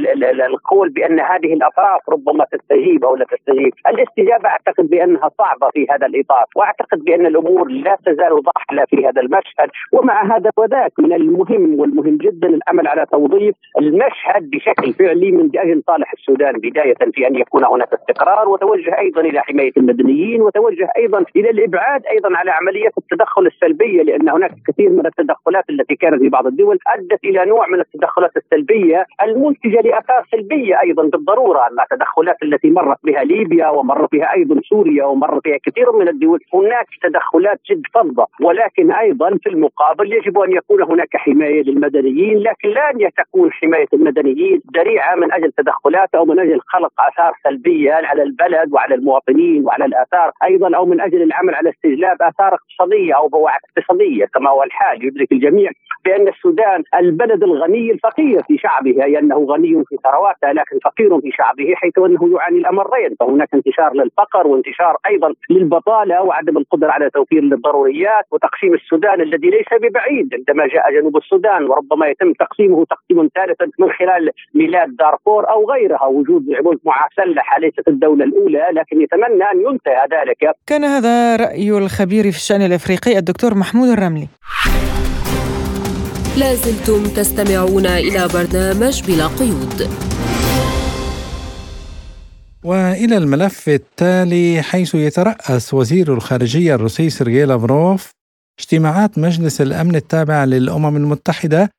[0.55, 6.07] القول بأن هذه الأطراف ربما تستجيب أو لا تستجيب، الاستجابة أعتقد بأنها صعبة في هذا
[6.07, 11.81] الإطار، وأعتقد بأن الأمور لا تزال ضحلة في هذا المشهد، ومع هذا وذاك من المهم
[11.81, 17.37] والمهم جدا العمل على توظيف المشهد بشكل فعلي من أجل صالح السودان بداية في أن
[17.49, 22.91] يكون هناك استقرار وتوجه أيضا إلى حماية المدنيين وتوجه أيضا إلى الإبعاد أيضا على عمليه
[22.99, 27.69] التدخل السلبية لأن هناك كثير من التدخلات التي كانت في بعض الدول أدت إلى نوع
[27.69, 34.35] من التدخلات السلبية المنتجة لأثار سلبية أيضا بالضرورة التدخلات التي مرت بها ليبيا ومر بها
[34.35, 36.41] أيضا سوريا ومر بها كثير من الدول.
[36.55, 42.69] هناك تدخلات جد فظة ولكن أيضا في المقابل يجب أن يكون هناك حماية للمدنيين لكن
[42.69, 48.23] لا تكون حماية المدنيين ذريعة من أجل تدخلات أو من أجل خلق آثار سلبيه على
[48.23, 53.29] البلد وعلى المواطنين وعلى الآثار أيضا أو من أجل العمل على استجلاب آثار اقتصادية أو
[53.29, 55.71] بواعث اقتصادية كما هو الحال يدرك الجميع
[56.05, 61.31] بأن السودان البلد الغني الفقير في شعبه أي أنه غني في ثرواته لكن فقير في
[61.31, 67.43] شعبه حيث أنه يعاني الأمرين فهناك انتشار للفقر وانتشار أيضا للبطالة وعدم القدرة على توفير
[67.43, 73.71] الضروريات وتقسيم السودان الذي ليس ببعيد عندما جاء جنوب السودان وربما يتم تقسيمه تقسيم ثالثا
[73.79, 76.49] من خلال ميلاد دارفور أو غيرها وجود
[77.29, 80.57] مسلحه ليست الدولة الأولى لكن يتمنى أن ينتهى ذلك.
[80.67, 84.29] كان هذا رأي الخبير في الشأن الأفريقي الدكتور محمود الرملي.
[86.39, 89.89] لازلتم تستمعون إلى برنامج بلا قيود
[92.65, 98.11] وإلى الملف التالي حيث يترأس وزير الخارجية الروسي سيرجي لافروف
[98.61, 101.71] اجتماعات مجلس الأمن التابع للأمم المتحدة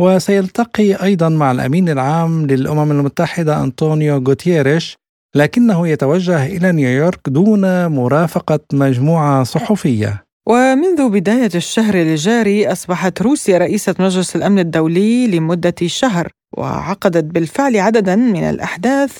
[0.00, 4.96] وسيلتقي أيضا مع الأمين العام للأمم المتحدة أنطونيو غوتيريش
[5.34, 10.24] لكنه يتوجه إلى نيويورك دون مرافقة مجموعة صحفية.
[10.46, 18.16] ومنذ بداية الشهر الجاري أصبحت روسيا رئيسة مجلس الأمن الدولي لمدة شهر وعقدت بالفعل عددا
[18.16, 19.18] من الأحداث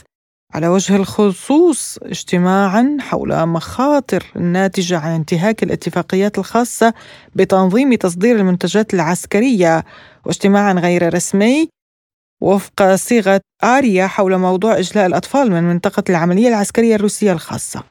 [0.54, 6.94] على وجه الخصوص اجتماعا حول مخاطر الناتجة عن انتهاك الاتفاقيات الخاصة
[7.34, 9.84] بتنظيم تصدير المنتجات العسكرية.
[10.28, 11.68] واجتماعا غير رسمي
[12.42, 17.82] وفق صيغة آريا حول موضوع إجلاء الأطفال من منطقة العملية العسكرية الروسية الخاصة.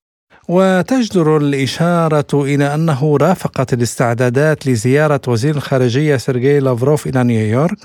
[0.50, 7.78] وتجدر الإشارة إلى أنه رافقت الاستعدادات لزيارة وزير الخارجية سيرجي لافروف إلى نيويورك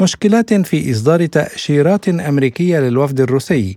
[0.00, 3.76] مشكلات في إصدار تأشيرات أمريكية للوفد الروسي.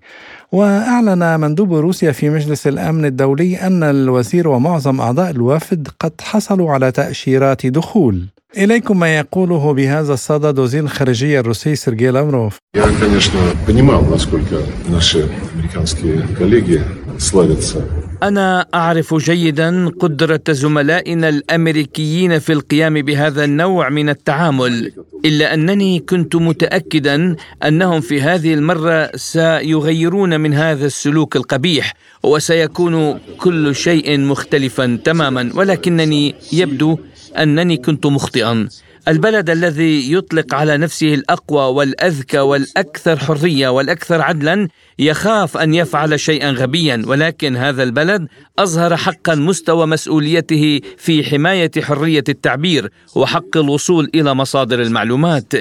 [0.52, 6.92] وأعلن مندوب روسيا في مجلس الأمن الدولي أن الوزير ومعظم أعضاء الوفد قد حصلوا على
[6.92, 8.35] تأشيرات دخول.
[8.57, 14.57] إليكم ما يقوله بهذا الصدد وزير الخارجية الروسي سيرجي لافروف Я, конечно, понимал, насколько
[14.89, 16.83] наши американские коллеги
[17.19, 17.85] славятся
[18.23, 24.93] أنا أعرف جيدا قدرة زملائنا الأمريكيين في القيام بهذا النوع من التعامل
[25.25, 33.75] إلا أنني كنت متأكدا أنهم في هذه المرة سيغيرون من هذا السلوك القبيح وسيكون كل
[33.75, 36.99] شيء مختلفا تماما ولكنني يبدو
[37.44, 38.68] أنني كنت مخطئا.
[39.08, 44.68] البلد الذي يطلق على نفسه الأقوى والأذكى والأكثر حرية والأكثر عدلا
[45.00, 48.28] يخاف أن يفعل شيئا غبيا ولكن هذا البلد
[48.60, 55.54] أظهر حقا مستوى مسؤوليته في حماية حرية التعبير وحق الوصول إلى مصادر المعلومات.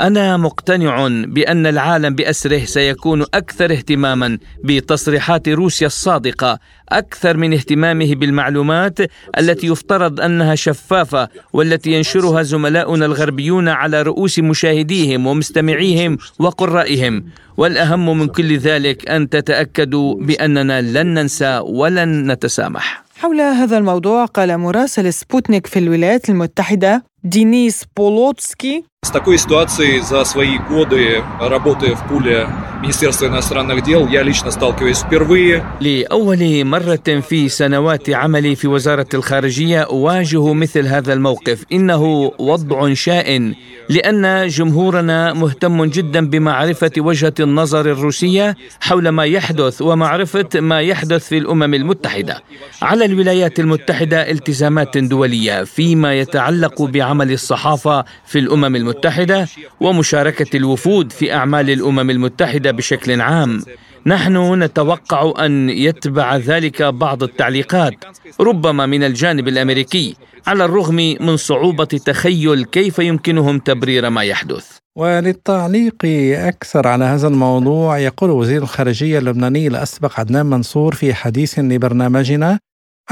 [0.00, 8.98] أنا مقتنع بأن العالم بأسره سيكون أكثر اهتماما بتصريحات روسيا الصادقة أكثر من اهتمامه بالمعلومات
[9.38, 17.24] التي يفترض أنها شفافة والتي ينشرها زملاؤنا الغربيون على رؤوس مشاهديهم ومستمعيهم وقرائهم.
[17.59, 24.57] والاهم من كل ذلك ان تتاكدوا باننا لن ننسى ولن نتسامح حول هذا الموضوع قال
[24.57, 32.07] مراسل سبوتنيك في الولايات المتحده دينيس بولوتسكي С такой ситуацией за свои годы работы в
[32.07, 32.47] пуле
[32.81, 35.63] Министерства иностранных дел я лично сталкиваюсь впервые.
[35.81, 43.55] لأول مرة في سنوات عملي في وزارة الخارجية أواجه مثل هذا الموقف إنه وضع شائن
[43.90, 51.38] لأن جمهورنا مهتم جدا بمعرفة وجهة النظر الروسية حول ما يحدث ومعرفة ما يحدث في
[51.38, 52.42] الأمم المتحدة.
[52.82, 59.48] على الولايات المتحدة التزامات دولية فيما يتعلق بعمل الصحافة في الأمم المتحدة
[59.80, 63.62] ومشاركة الوفود في أعمال الأمم المتحدة بشكل عام.
[64.06, 67.94] نحن نتوقع أن يتبع ذلك بعض التعليقات
[68.40, 70.16] ربما من الجانب الأمريكي
[70.46, 74.66] على الرغم من صعوبة تخيل كيف يمكنهم تبرير ما يحدث.
[74.98, 75.96] وللتعليق
[76.34, 82.58] أكثر على هذا الموضوع يقول وزير الخارجية اللبناني الأسبق عدنان منصور في حديث لبرنامجنا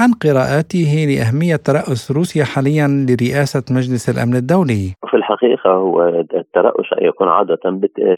[0.01, 4.85] عن قراءاته لأهمية ترأس روسيا حاليا لرئاسة مجلس الأمن الدولي.
[5.11, 7.59] في الحقيقة هو الترأس يكون عادة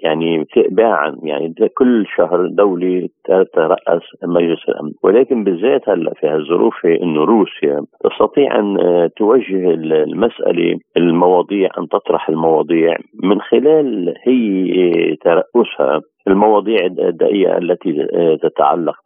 [0.03, 4.93] يعني تباعا يعني كل شهر دولي تترأس مجلس الأمن.
[5.03, 8.77] ولكن بالذات هلأ في هالظروف انه روسيا تستطيع أن
[9.17, 16.01] توجه المسألة المواضيع أن تطرح المواضيع من خلال هي ترأسها.
[16.31, 18.07] المواضيع الدقيقة التي
[18.43, 18.97] تتعلق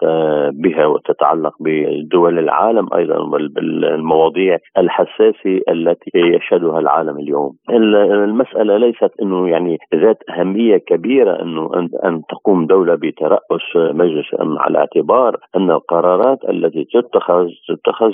[0.52, 7.52] بها وتتعلق بدول العالم أيضا بالمواضيع الحساسة التي يشهدها العالم اليوم.
[7.70, 11.70] المسألة ليست أنه يعني ذات أهمية كبيرة أنه
[12.04, 18.12] أن تقوم دولة بترأس مجلس الأمن على اعتبار أن القرارات التي تتخذ تتخذ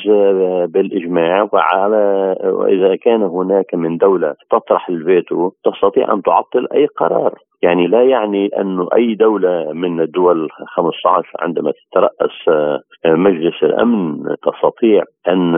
[0.67, 7.35] بالإجماع وعلى وإذا كان هناك من دولة تطرح الفيتو تستطيع أن تعطل أي قرار.
[7.63, 15.05] يعني لا يعني أنه أي دولة من الدول 15 عندما تترأس آه، مجلس الأمن تستطيع
[15.29, 15.53] أن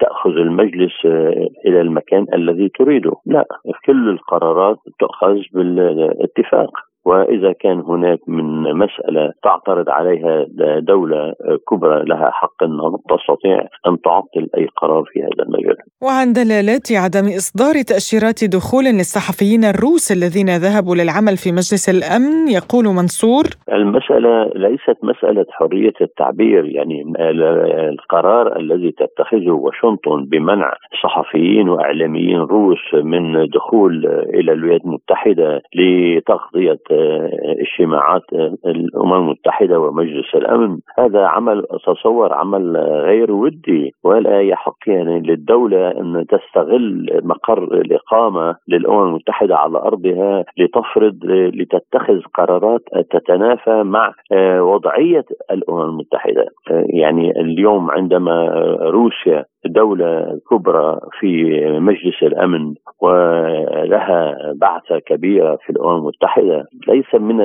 [0.00, 1.04] تأخذ المجلس
[1.66, 3.12] إلى المكان الذي تريده.
[3.26, 3.46] لا
[3.86, 6.70] كل القرارات تؤخذ بالاتفاق.
[7.04, 10.46] وإذا كان هناك من مسألة تعترض عليها
[10.80, 11.34] دولة
[11.70, 15.76] كبرى لها حق النظر تستطيع أن تعطل أي قرار في هذا المجال.
[16.02, 22.84] وعن دلالات عدم إصدار تأشيرات دخول للصحفيين الروس الذين ذهبوا للعمل في مجلس الأمن يقول
[22.84, 27.04] منصور المسألة ليست مسألة حرية التعبير يعني
[27.88, 36.78] القرار الذي تتخذه واشنطن بمنع صحفيين وإعلاميين روس من دخول إلى الولايات المتحدة لتغطية
[37.60, 38.22] اجتماعات
[38.66, 40.78] الأمم المتحدة ومجلس الأمن.
[40.98, 49.08] هذا عمل أتصور عمل غير ودي ولا يحق يعني للدولة أن تستغل مقر الإقامة للأمم
[49.08, 52.80] المتحدة على أرضها لتفرض لتتخذ قرارات
[53.10, 54.12] تتنافى مع
[54.60, 56.44] وضعية الأمم المتحدة.
[56.86, 58.48] يعني اليوم عندما
[58.80, 66.64] روسيا دولة كبرى في مجلس الأمن ولها بعثة كبيرة في الأمم المتحدة.
[66.88, 67.40] ليس من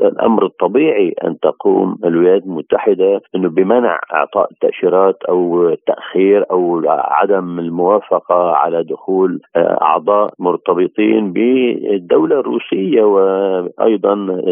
[0.00, 8.50] الأمر الطبيعي أن تقوم الولايات المتحدة أنه بمنع إعطاء تأشيرات أو تأخير أو عدم الموافقة
[8.50, 13.02] على دخول أعضاء مرتبطين بالدولة الروسية.
[13.02, 14.42] وأيضا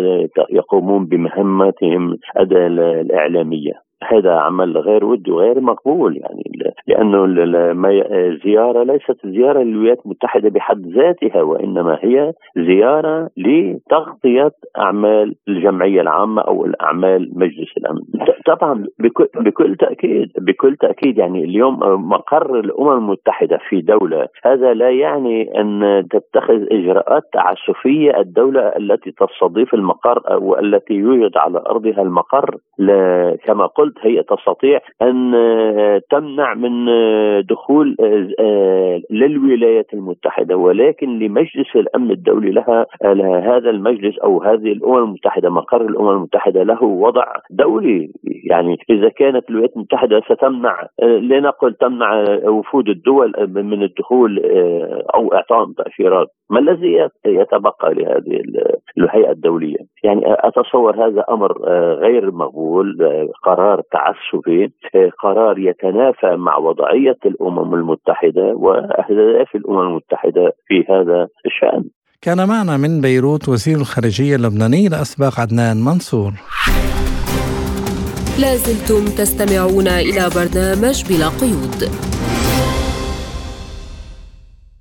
[0.51, 3.73] يقومون بمهمتهم الإعلامية.
[4.09, 6.43] هذا عمل غير ودي وغير مقبول يعني
[6.87, 7.25] لأنه
[8.13, 16.65] الزياره ليست زيارة للولايات المتحدة بحد ذاتها وإنما هي زيارة لتغطية أعمال الجمعية العامة أو
[16.65, 18.01] الأعمال مجلس الأمن.
[18.47, 21.79] طبعا بكل, بكل تاكيد بكل تأكيد يعني اليوم
[22.09, 29.75] مقر الأمم المتحدة في دولة هذا لا يعني أن تتخذ إجراءات تعسفية الدولة التي تستضيف
[29.75, 32.57] المقر والتي يوجد على أرضها المقر
[33.45, 35.33] كما قلت هي تستطيع أن
[36.11, 36.87] تمنع من
[37.43, 37.97] دخول
[39.11, 40.57] للولايات المتحدة.
[40.57, 42.87] ولكن لمجلس الأمن الدولي لها
[43.55, 48.11] هذا المجلس أو هذه الأمم المتحدة مقر الأمم المتحدة له وضع دولي.
[48.51, 54.43] يعني إذا كانت الولايات المتحدة ستمنع لنقل تمنع وفود الدول من الدخول
[55.15, 58.43] أو اعطائهم تاشيرات ما الذي يتبقى لهذه
[58.99, 61.53] الهيئة الدولية؟ يعني أتصور هذا أمر
[62.05, 62.99] غير مقبول
[63.45, 64.71] قرار تعسفي
[65.23, 71.85] قرار يتنافى مع وضعية الأمم المتحدة وأهداف الأمم المتحدة في هذا الشأن.
[72.23, 76.33] كان معنا من بيروت وزير الخارجية اللبناني الاسبق عدنان منصور.
[78.43, 81.81] لازلتم تستمعون إلى برنامج بلا قيود.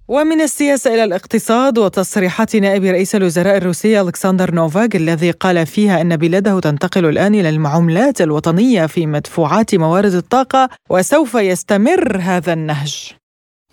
[0.08, 6.18] ومن السياسة إلى الاقتصاد وتصريحات نائب رئيس الوزراء الروسي ألكسندر نوفاك الذي قال فيها أن
[6.18, 13.14] بلاده تنتقل الآن إلى المعاملات الوطنية في مدفوعات موارد الطاقة وسوف يستمر هذا النهج.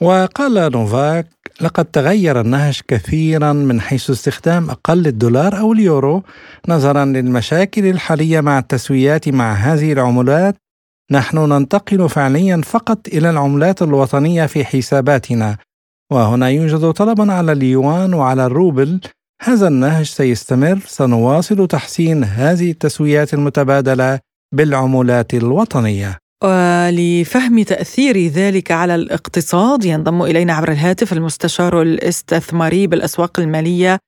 [0.00, 1.26] وقال نوفاك
[1.60, 6.22] لقد تغير النهج كثيرا من حيث استخدام أقل الدولار أو اليورو
[6.68, 10.56] نظرا للمشاكل الحالية مع التسويات مع هذه العملات.
[11.10, 15.56] نحن ننتقل فعليا فقط إلى العملات الوطنية في حساباتنا.
[16.12, 19.00] وهنا يوجد طلب على اليوان وعلى الروبل.
[19.42, 20.78] هذا النهج سيستمر.
[20.86, 24.18] سنواصل تحسين هذه التسويات المتبادلة
[24.54, 26.18] بالعملات الوطنية.
[26.44, 33.98] ولفهم تأثير ذلك على الاقتصاد ينضم إلينا عبر الهاتف المستشار الاستثماري بالأسواق المالية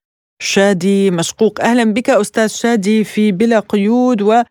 [0.43, 1.61] شادي مشقوق.
[1.61, 4.43] أهلا بك أستاذ شادي في بلا قيود و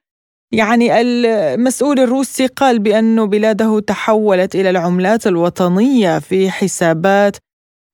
[0.52, 7.38] يعني المسؤول الروسي قال بأن بلاده تحولت إلى العملات الوطنية في حسابات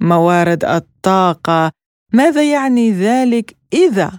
[0.01, 1.71] موارد الطاقة.
[2.13, 4.11] ماذا يعني ذلك إذا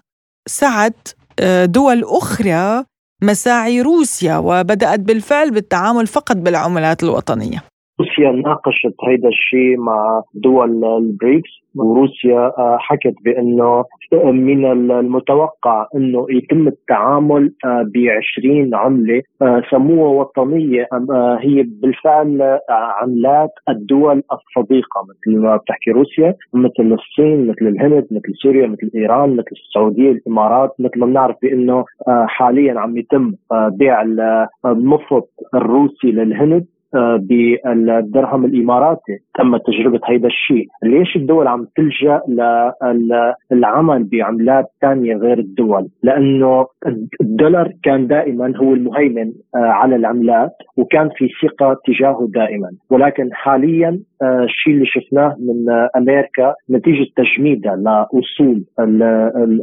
[0.48, 1.08] سعت
[1.40, 2.84] آه، دول أخرى
[3.22, 7.64] مساعي روسيا وبدأت بالفعل بالتعامل فقط بالعملات الوطنية؟
[8.00, 13.84] روسيا ناقشت هذا الشيء مع دول البريكس وروسيا آه، حكت بأنه
[14.24, 23.50] من المتوقع أنه يتم التعامل ب 20 عملة آه، سموها وطنية آه، هي بالفعل عملات
[23.68, 29.50] الدول الصديقة مثل ما بتحكي روسيا مثل الصين مثل الهند مثل سوريا مثل إيران مثل
[29.52, 34.02] السعودية الإمارات مثل ما بنعرف بأنه حاليا عم يتم بيع
[34.66, 36.62] النفط الروسي للهند.
[36.62, 42.20] آه، بالدرهم الإماراتي تم تجربة هذا الشيء، ليش الدول عم تلجأ
[43.52, 46.66] للعمل بعملات ثانية غير الدول؟ لأنه
[47.20, 54.00] الدولار كان دائما هو المهيمن آه، على العملات وكان في ثقة تجاهه دائما، ولكن حاليا
[54.22, 58.64] الشيء اللي شفناه من أمريكا نتيجة تجميدها لاصول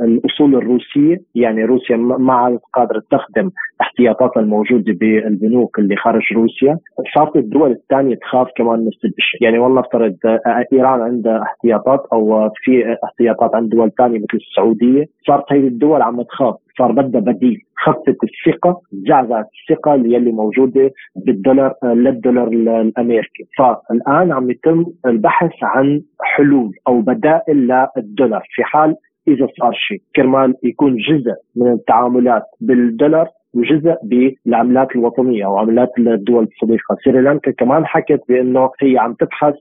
[0.04, 1.18] الأصول الروسية.
[1.36, 3.52] يعني روسيا ما عادت قادرة تخدم
[3.82, 6.78] احتياطاتها الموجودة بالبنوك اللي خارج روسيا.
[7.16, 10.16] صارت الدول الثانية تخاف كمان نفس الشيء يعني والله افترض
[10.74, 15.06] إيران عندها احتياطات أو في احتياطات عند دول ثانية مثل السعودية.
[15.28, 16.56] صارت هذه الدول عم تخاف.
[16.78, 23.44] صار بدها بديل خفت الثقة زعزعت الثقة اللي موجودة بالدولار للدولار الأمريكي.
[23.58, 28.96] فالان عم يتم البحث عن حلول أو بدائل للدولار في حال
[29.28, 30.02] إذا صار شيء.
[30.16, 37.86] كرمال يكون جزء من التعاملات بالدولار وجزء بالعملات الوطنية أو عملات الدول الصديقة، سريلانكا كمان
[37.86, 39.56] حكت بأنه هي عم تبحث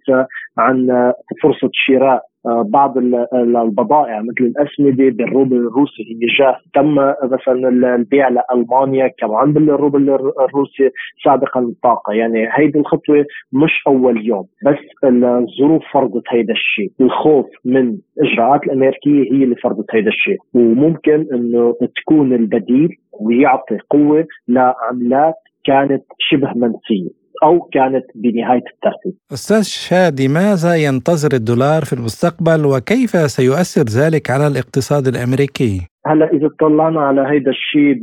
[0.58, 1.12] عن
[1.42, 2.98] فرصة شراء آه، بعض
[3.34, 10.90] البضائع مثل الأسمدة بالروبل الروسي هي جاه تم مثلا البيع لألمانيا كمان بالروبل الروسي
[11.24, 12.12] سابقا الطاقة.
[12.12, 16.90] يعني هيدي الخطوة مش أول يوم بس الظروف فرضت هيدا الشيء.
[17.00, 20.38] الخوف من الاجراءات الأمريكية هي اللي فرضت هيدا الشيء.
[20.54, 22.88] وممكن إنه تكون البديل
[23.20, 25.34] ويعطي قوة لعملات
[25.64, 27.23] كانت شبه منسية.
[27.42, 34.46] أو كانت بنهاية الترتيب أستاذ شادي ماذا ينتظر الدولار في المستقبل وكيف سيؤثر ذلك على
[34.46, 37.94] الاقتصاد الأمريكي؟ هلا إذا اطلعنا على هيدا الشيء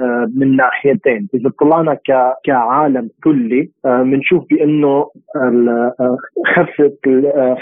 [0.00, 1.98] آه، من ناحيتين، إذا اطلعنا
[2.44, 6.16] كعالم كلي بنشوف آه، بأنه آه،
[6.54, 6.98] خفت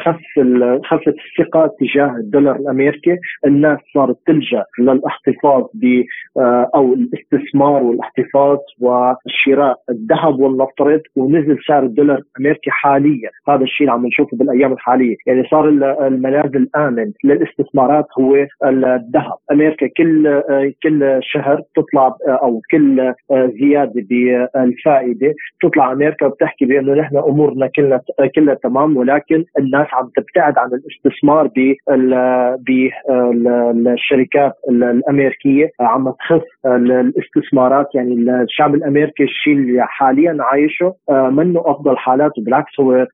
[0.04, 0.20] خف
[0.84, 3.16] خفت الثقة تجاه الدولار الأمريكي،
[3.46, 6.02] الناس صارت تلجأ للاحتفاظ ب
[6.74, 10.72] أو الاستثمار والاحتفاظ وشراء الذهب والنفط
[11.16, 15.68] ونزل سعر الدولار الأمريكي حاليا، هذا الشيء اللي عم نشوفه بالأيام الحالية، يعني صار
[16.06, 20.42] الملاذ الآمن للاستثمارات هو الذهب، أمريكا كل
[20.82, 28.00] كل شهر تطلع أو كل زيادة بالفائدة تطلع أمريكا وبتحكي بأنه نحن أمورنا كلها
[28.36, 31.50] كلها تمام ولكن الناس عم تبتعد عن الاستثمار
[33.74, 37.94] بالشركات الأمريكية عم تخف الاستثمارات.
[37.94, 42.42] يعني الشعب الأمريكي الشيء اللي حاليا عايشه منه أفضل حالاته.
[42.42, 43.06] بالعكس هو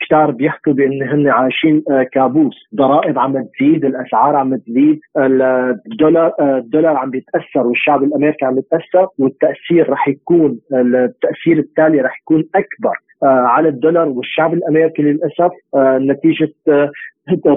[0.00, 2.54] كتار بيحكوا بأن هن عايشين كابوس.
[2.74, 5.00] ضرائب عم تزيد الأسعار عم تزيد
[5.94, 12.44] الدولار الدولار عم بيتأثر والشعب الأمريكي عم يتاثر والتأثير رح يكون التأثير التالي رح يكون
[12.54, 12.96] أكبر.
[12.98, 16.90] آه، على الدولار والشعب الأمريكي للأسف آه، نتيجة آه،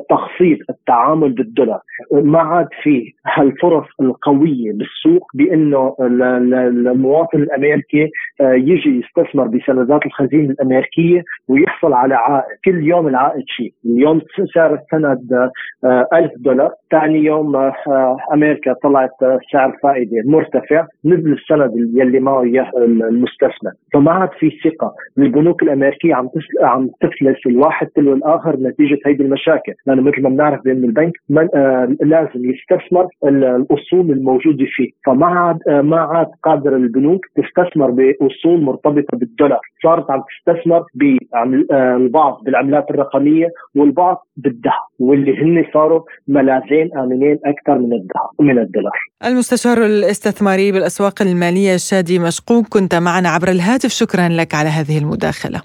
[0.09, 1.79] تخفيض التعامل بالدولار.
[2.11, 8.09] ما عاد في هالفرص القوية بالسوق بأنه المواطن الأمريكي
[8.41, 12.57] آه، يجي يستثمر بسندات الخزينة الأمريكية ويحصل على عائد.
[12.65, 13.73] كل يوم العائد شيء.
[13.85, 14.21] اليوم
[14.53, 15.49] سعر السند
[15.85, 16.71] 1000 آه، دولار.
[16.91, 19.09] ثاني يوم آه، أمريكا طلعت
[19.51, 22.43] سعر فائدة مرتفع نزل السند يلي معه
[22.77, 23.71] المستثمر.
[23.93, 24.93] فما عاد في ثقة.
[25.17, 26.29] البنوك الامريكيه عم
[26.61, 29.73] عم تفلس الواحد تلو الآخر نتيجة هيدي المشاكل.
[29.87, 31.13] لأنه مثل ما بنعرف بأن البنك
[31.55, 34.89] آه لازم يستثمر الأصول الموجودة فيه.
[35.05, 39.61] فما عاد آه ما عاد قادر البنوك تستثمر بأصول مرتبطة بالدولار.
[39.83, 44.86] صارت عم تستثمر بالبعض آه بالعملات الرقمية والبعض بالذهب.
[44.99, 52.19] واللي هن صاروا ملاذين آمنين أكثر من الذهب من الدولار المستشار الاستثماري بالأسواق المالية شادي
[52.19, 53.89] مشقوق كنت معنا عبر الهاتف.
[53.89, 55.61] شكرا لك على هذه المداخلة.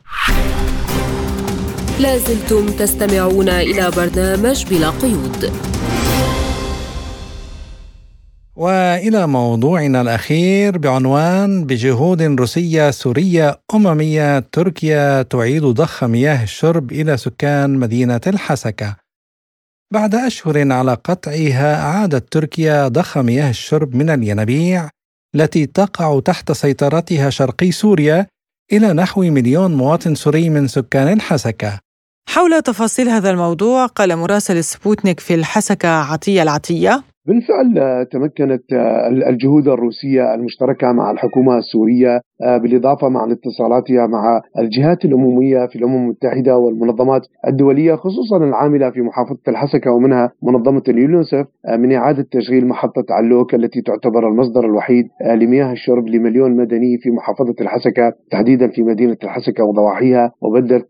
[2.01, 5.53] لازلتم تستمعون إلى برنامج بلا قيود.
[8.57, 17.78] وإلى موضوعنا الأخير بعنوان بجهود روسية سورية أممية تركيا تعيد ضخ مياه الشرب إلى سكان
[17.78, 19.01] مدينة الحسكة.
[19.93, 24.88] بعد أشهر على قطعها اعادت تركيا ضخ مياه الشرب من الينابيع
[25.34, 28.26] التي تقع تحت سيطرتها شرقي سوريا
[28.72, 31.78] إلى نحو مليون مواطن سوري من سكان الحسكة.
[32.28, 38.64] حول تفاصيل هذا الموضوع قال مراسل سبوتنيك في الحسكة عطية العطية بالفعل تمكنت
[39.28, 46.59] الجهود الروسية المشتركة مع الحكومة السورية بالإضافة مع اتصالاتها مع الجهات الأممية في الأمم المتحدة
[46.59, 53.05] والمنظمات الدولية خصوصا العاملة في محافظة الحسكة ومنها منظمة اليونسف آه، من إعادة تشغيل محطة
[53.11, 58.82] علوك التي تعتبر المصدر الوحيد آه، لمياه الشرب لمليون مدني في محافظة الحسكة تحديدا في
[58.82, 60.86] مدينة الحسكة وضواحيها وبلدة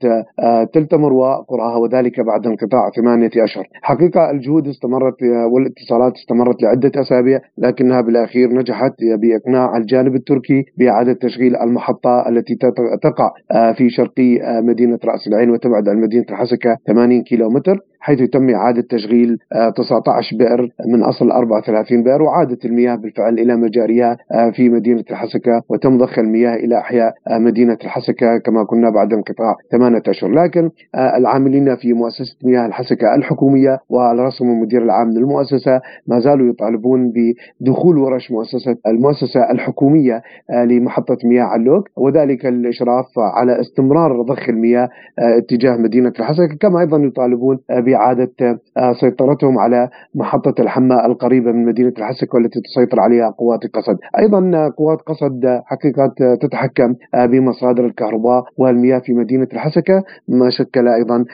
[0.72, 5.22] تلتمر وقراها وذلك بعد انقطاع ثمانية أشهر حقيقة الجهود استمرت
[5.53, 12.55] والاتصالات استمرت لعدة أسابيع لكنها بالأخير نجحت بإقناع الجانب التركي بإعادة تشغيل المحطة التي
[13.03, 17.78] تقع آه، في شرقي آه، مدينة رأس العين وتبعد عن مدينة الحسكة 80 كيلو متر
[18.03, 19.38] حيث تم إعادة تشغيل
[19.76, 24.16] 19 بئر من أصل 34 بئر وعادت المياه بالفعل إلى مجاريها
[24.53, 30.03] في مدينة الحسكة وتم ضخ المياه إلى أحياء مدينة الحسكة كما كنا بعد انقطاع ثمانية
[30.09, 30.30] أشهر.
[30.30, 37.12] لكن العاملين في مؤسسة مياه الحسكة الحكومية وعلى رأسهم المدير العام للمؤسسة ما زالوا يطالبون
[37.61, 40.22] بدخول ورش مؤسسة المؤسسة الحكومية
[40.64, 44.88] لمحطة مياه علوك وذلك الإشراف على استمرار ضخ المياه
[45.18, 46.57] اتجاه مدينة الحسكة.
[46.61, 47.59] كما أيضا يطالبون
[47.93, 48.59] بإعادة
[49.01, 54.99] سيطرتهم على محطة الحماء القريبة من مدينة الحسكة والتي تسيطر عليها قوات قصد أيضا قوات
[55.01, 61.24] قصد حقيقة تتحكم بمصادر الكهرباء والمياه في مدينة الحسكة ما شكل أيضا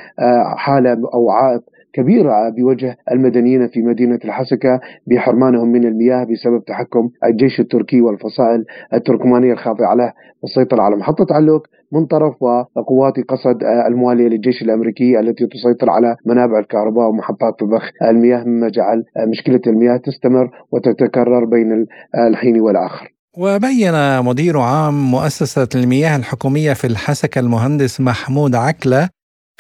[0.56, 1.60] حالة أو عائق
[1.98, 9.52] كبيرة بوجه المدنيين في مدينة الحسكة بحرمانهم من المياه بسبب تحكم الجيش التركي والفصائل التركمانية
[9.52, 10.12] الخاضعة له.
[10.42, 16.58] والسيطرة على محطة علوك من طرف وقوات قصد الموالية للجيش الأمريكي التي تسيطر على منابع
[16.58, 21.86] الكهرباء ومحطات ضخ المياه مما جعل مشكلة المياه تستمر وتتكرر بين
[22.28, 23.14] الحين والآخر.
[23.38, 29.08] وبين مدير عام مؤسسة المياه الحكومية في الحسكة المهندس محمود عكلة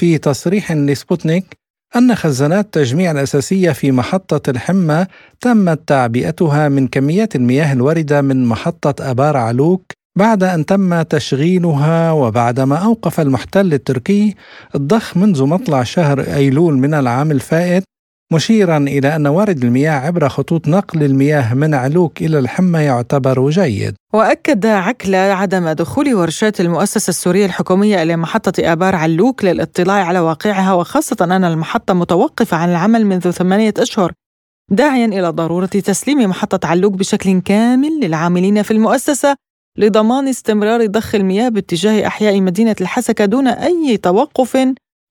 [0.00, 1.57] في تصريح لسبوتنيك
[1.96, 5.06] أن خزانات التجميع الأساسية في محطة الحمة
[5.40, 12.76] تمت تعبئتها من كميات المياه الواردة من محطة أبار علوك بعد أن تم تشغيلها وبعدما
[12.76, 14.34] أوقف المحتل التركي
[14.74, 17.84] الضخ منذ مطلع شهر أيلول من العام الفائت
[18.32, 23.94] مشيرا إلى أن وارد المياه عبر خطوط نقل المياه من علوك إلى الحمى يعتبر جيد.
[24.14, 30.72] وأكد عكلة عدم دخول ورشات المؤسسة السورية الحكومية إلى محطة آبار علوك للاطلاع على واقعها
[30.72, 34.12] وخاصة أن المحطة متوقفة عن العمل منذ ثمانية أشهر
[34.70, 39.36] داعيا إلى ضرورة تسليم محطة علوك بشكل كامل للعاملين في المؤسسة
[39.78, 44.58] لضمان استمرار ضخ المياه باتجاه أحياء مدينة الحسكة دون أي توقف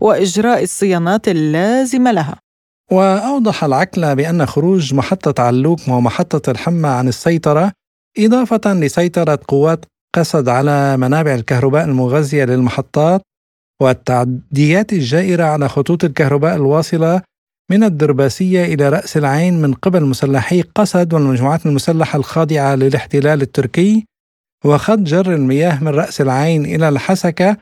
[0.01, 2.46] وإجراء الصيانات اللازمة لها.
[2.91, 7.71] وأوضح العكلة بأن خروج محطة علوك ومحطة الحمى عن السيطرة
[8.19, 9.85] إضافة لسيطرة قوات
[10.15, 13.21] قصد على منابع الكهرباء المغذية للمحطات
[13.81, 17.21] والتعديات الجائرة على خطوط الكهرباء الواصلة
[17.71, 24.05] من الدرباسية إلى رأس العين من قبل مسلحي قسد والمجموعات المسلحة الخاضعة للاحتلال التركي
[24.65, 27.57] وخط جر المياه من رأس العين إلى الحسكة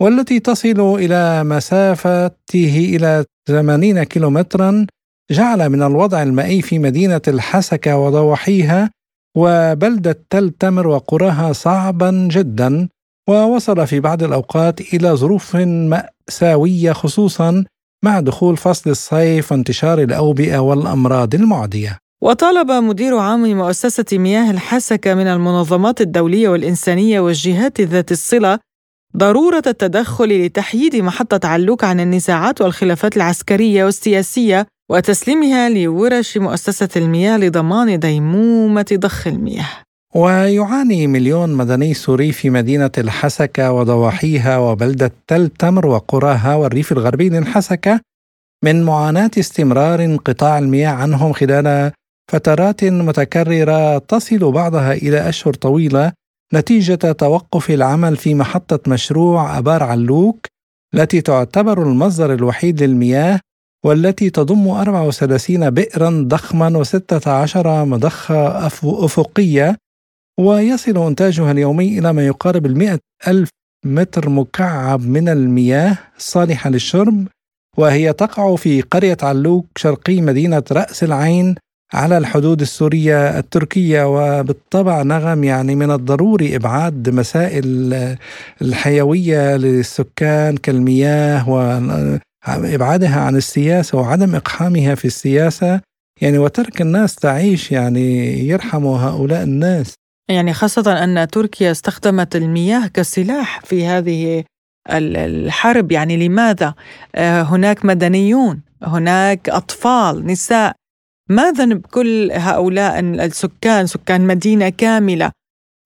[0.00, 4.86] والتي تصل إلى مسافته إلى 80 كيلومترا
[5.30, 8.90] جعل من الوضع المائي في مدينة الحسكة وضواحيها
[9.36, 12.88] وبلدة تل تمر وقراها صعبا جدا
[13.28, 17.64] ووصل في بعض الأوقات إلى ظروف مأساوية خصوصا
[18.04, 21.98] مع دخول فصل الصيف وانتشار الأوبئة والأمراض المعدية.
[22.22, 28.58] وطالب مدير عام مؤسسة مياه الحسكة من المنظمات الدولية والإنسانية والجهات ذات الصلة
[29.16, 37.98] ضرورة التدخل لتحييد محطة علوك عن النزاعات والخلافات العسكرية والسياسية وتسليمها لورش مؤسسة المياه لضمان
[37.98, 39.68] ديمومة ضخ المياه.
[40.14, 48.00] ويعاني مليون مدني سوري في مدينة الحسكة وضواحيها وبلدة تل تمر وقراها والريف الغربي للحسكة
[48.64, 51.92] من معاناة استمرار انقطاع المياه عنهم خلال
[52.32, 56.12] فترات متكررة تصل بعضها إلى أشهر طويلة
[56.54, 60.46] نتيجة توقف العمل في محطة مشروع أبار علوك
[60.94, 63.40] التي تعتبر المصدر الوحيد للمياه
[63.84, 69.76] والتي تضم 34 بئرا ضخما و16 مضخة أفقية
[70.40, 73.50] ويصل إنتاجها اليومي إلى ما يقارب المئة ألف
[73.84, 77.28] متر مكعب من المياه الصالحة للشرب
[77.76, 81.54] وهي تقع في قرية علوك شرقي مدينة رأس العين
[81.94, 88.16] على الحدود السورية التركية وبالطبع نغم يعني من الضروري إبعاد مسائل
[88.62, 95.80] الحيوية للسكان كالمياه وإبعادها عن السياسة وعدم إقحامها في السياسة.
[96.20, 99.94] يعني وترك الناس تعيش يعني يرحم هؤلاء الناس.
[100.28, 104.44] يعني خاصة أن تركيا استخدمت المياه كسلاح في هذه
[104.90, 105.92] الحرب.
[105.92, 106.74] يعني لماذا؟
[107.14, 110.77] آه، هناك مدنيون هناك أطفال نساء.
[111.28, 115.30] ما ذنب كل هؤلاء السكان سكان مدينة كاملة؟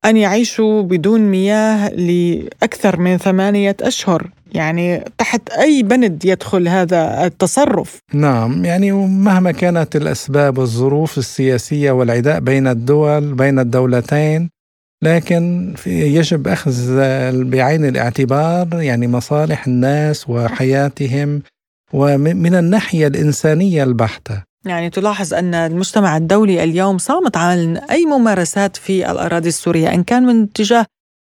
[0.04, 7.98] أن يعيشوا بدون مياه لأكثر من ثمانية أشهر يعني تحت أي بند يدخل هذا التصرف؟
[8.14, 14.50] نعم يعني مهما كانت الأسباب والظروف السياسية والعداء بين الدول بين الدولتين
[15.02, 16.96] لكن يجب أخذ
[17.44, 21.42] بعين الاعتبار يعني مصالح الناس وحياتهم
[21.92, 24.51] ومن الناحية الإنسانية البحتة.
[24.64, 30.22] يعني تلاحظ أن المجتمع الدولي اليوم صامت عن أي ممارسات في الأراضي السورية إن كان
[30.26, 30.86] من اتجاه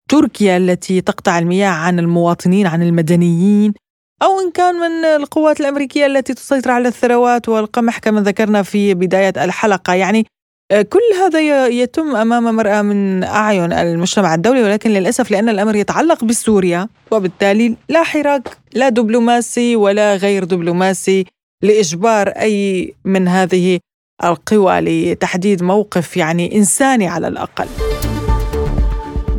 [0.10, 3.74] تركيا التي تقطع المياه عن المواطنين عن المدنيين
[4.22, 9.34] أو إن كان من القوات الأمريكية التي تسيطر على الثروات والقمح كما ذكرنا في بداية
[9.38, 9.94] الحلقة.
[9.94, 10.26] يعني
[10.72, 16.24] آه، كل هذا يتم أمام مرأة من أعين المجتمع الدولي ولكن للأسف لأن الأمر يتعلق
[16.24, 21.26] بسوريا وبالتالي لا حراك لا دبلوماسي ولا غير دبلوماسي.
[21.66, 23.80] لإجبار أي من هذه
[24.24, 27.68] القوى لتحديد موقف يعني إنساني على الأقل.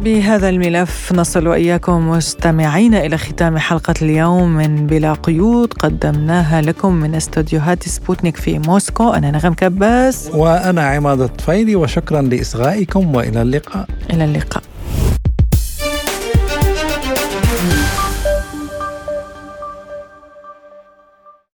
[0.05, 5.73] بهذا الملف نصل وإياكم مستمعين إلى ختام حلقة اليوم من بلا قيود.
[5.73, 9.13] قدمناها لكم من استوديوهات سبوتنيك في موسكو.
[9.13, 10.31] أنا نغم كباس.
[10.35, 13.87] وأنا عماد الطفيلي وشكرا لإصغائكم وإلى اللقاء.
[14.11, 14.63] إلى اللقاء.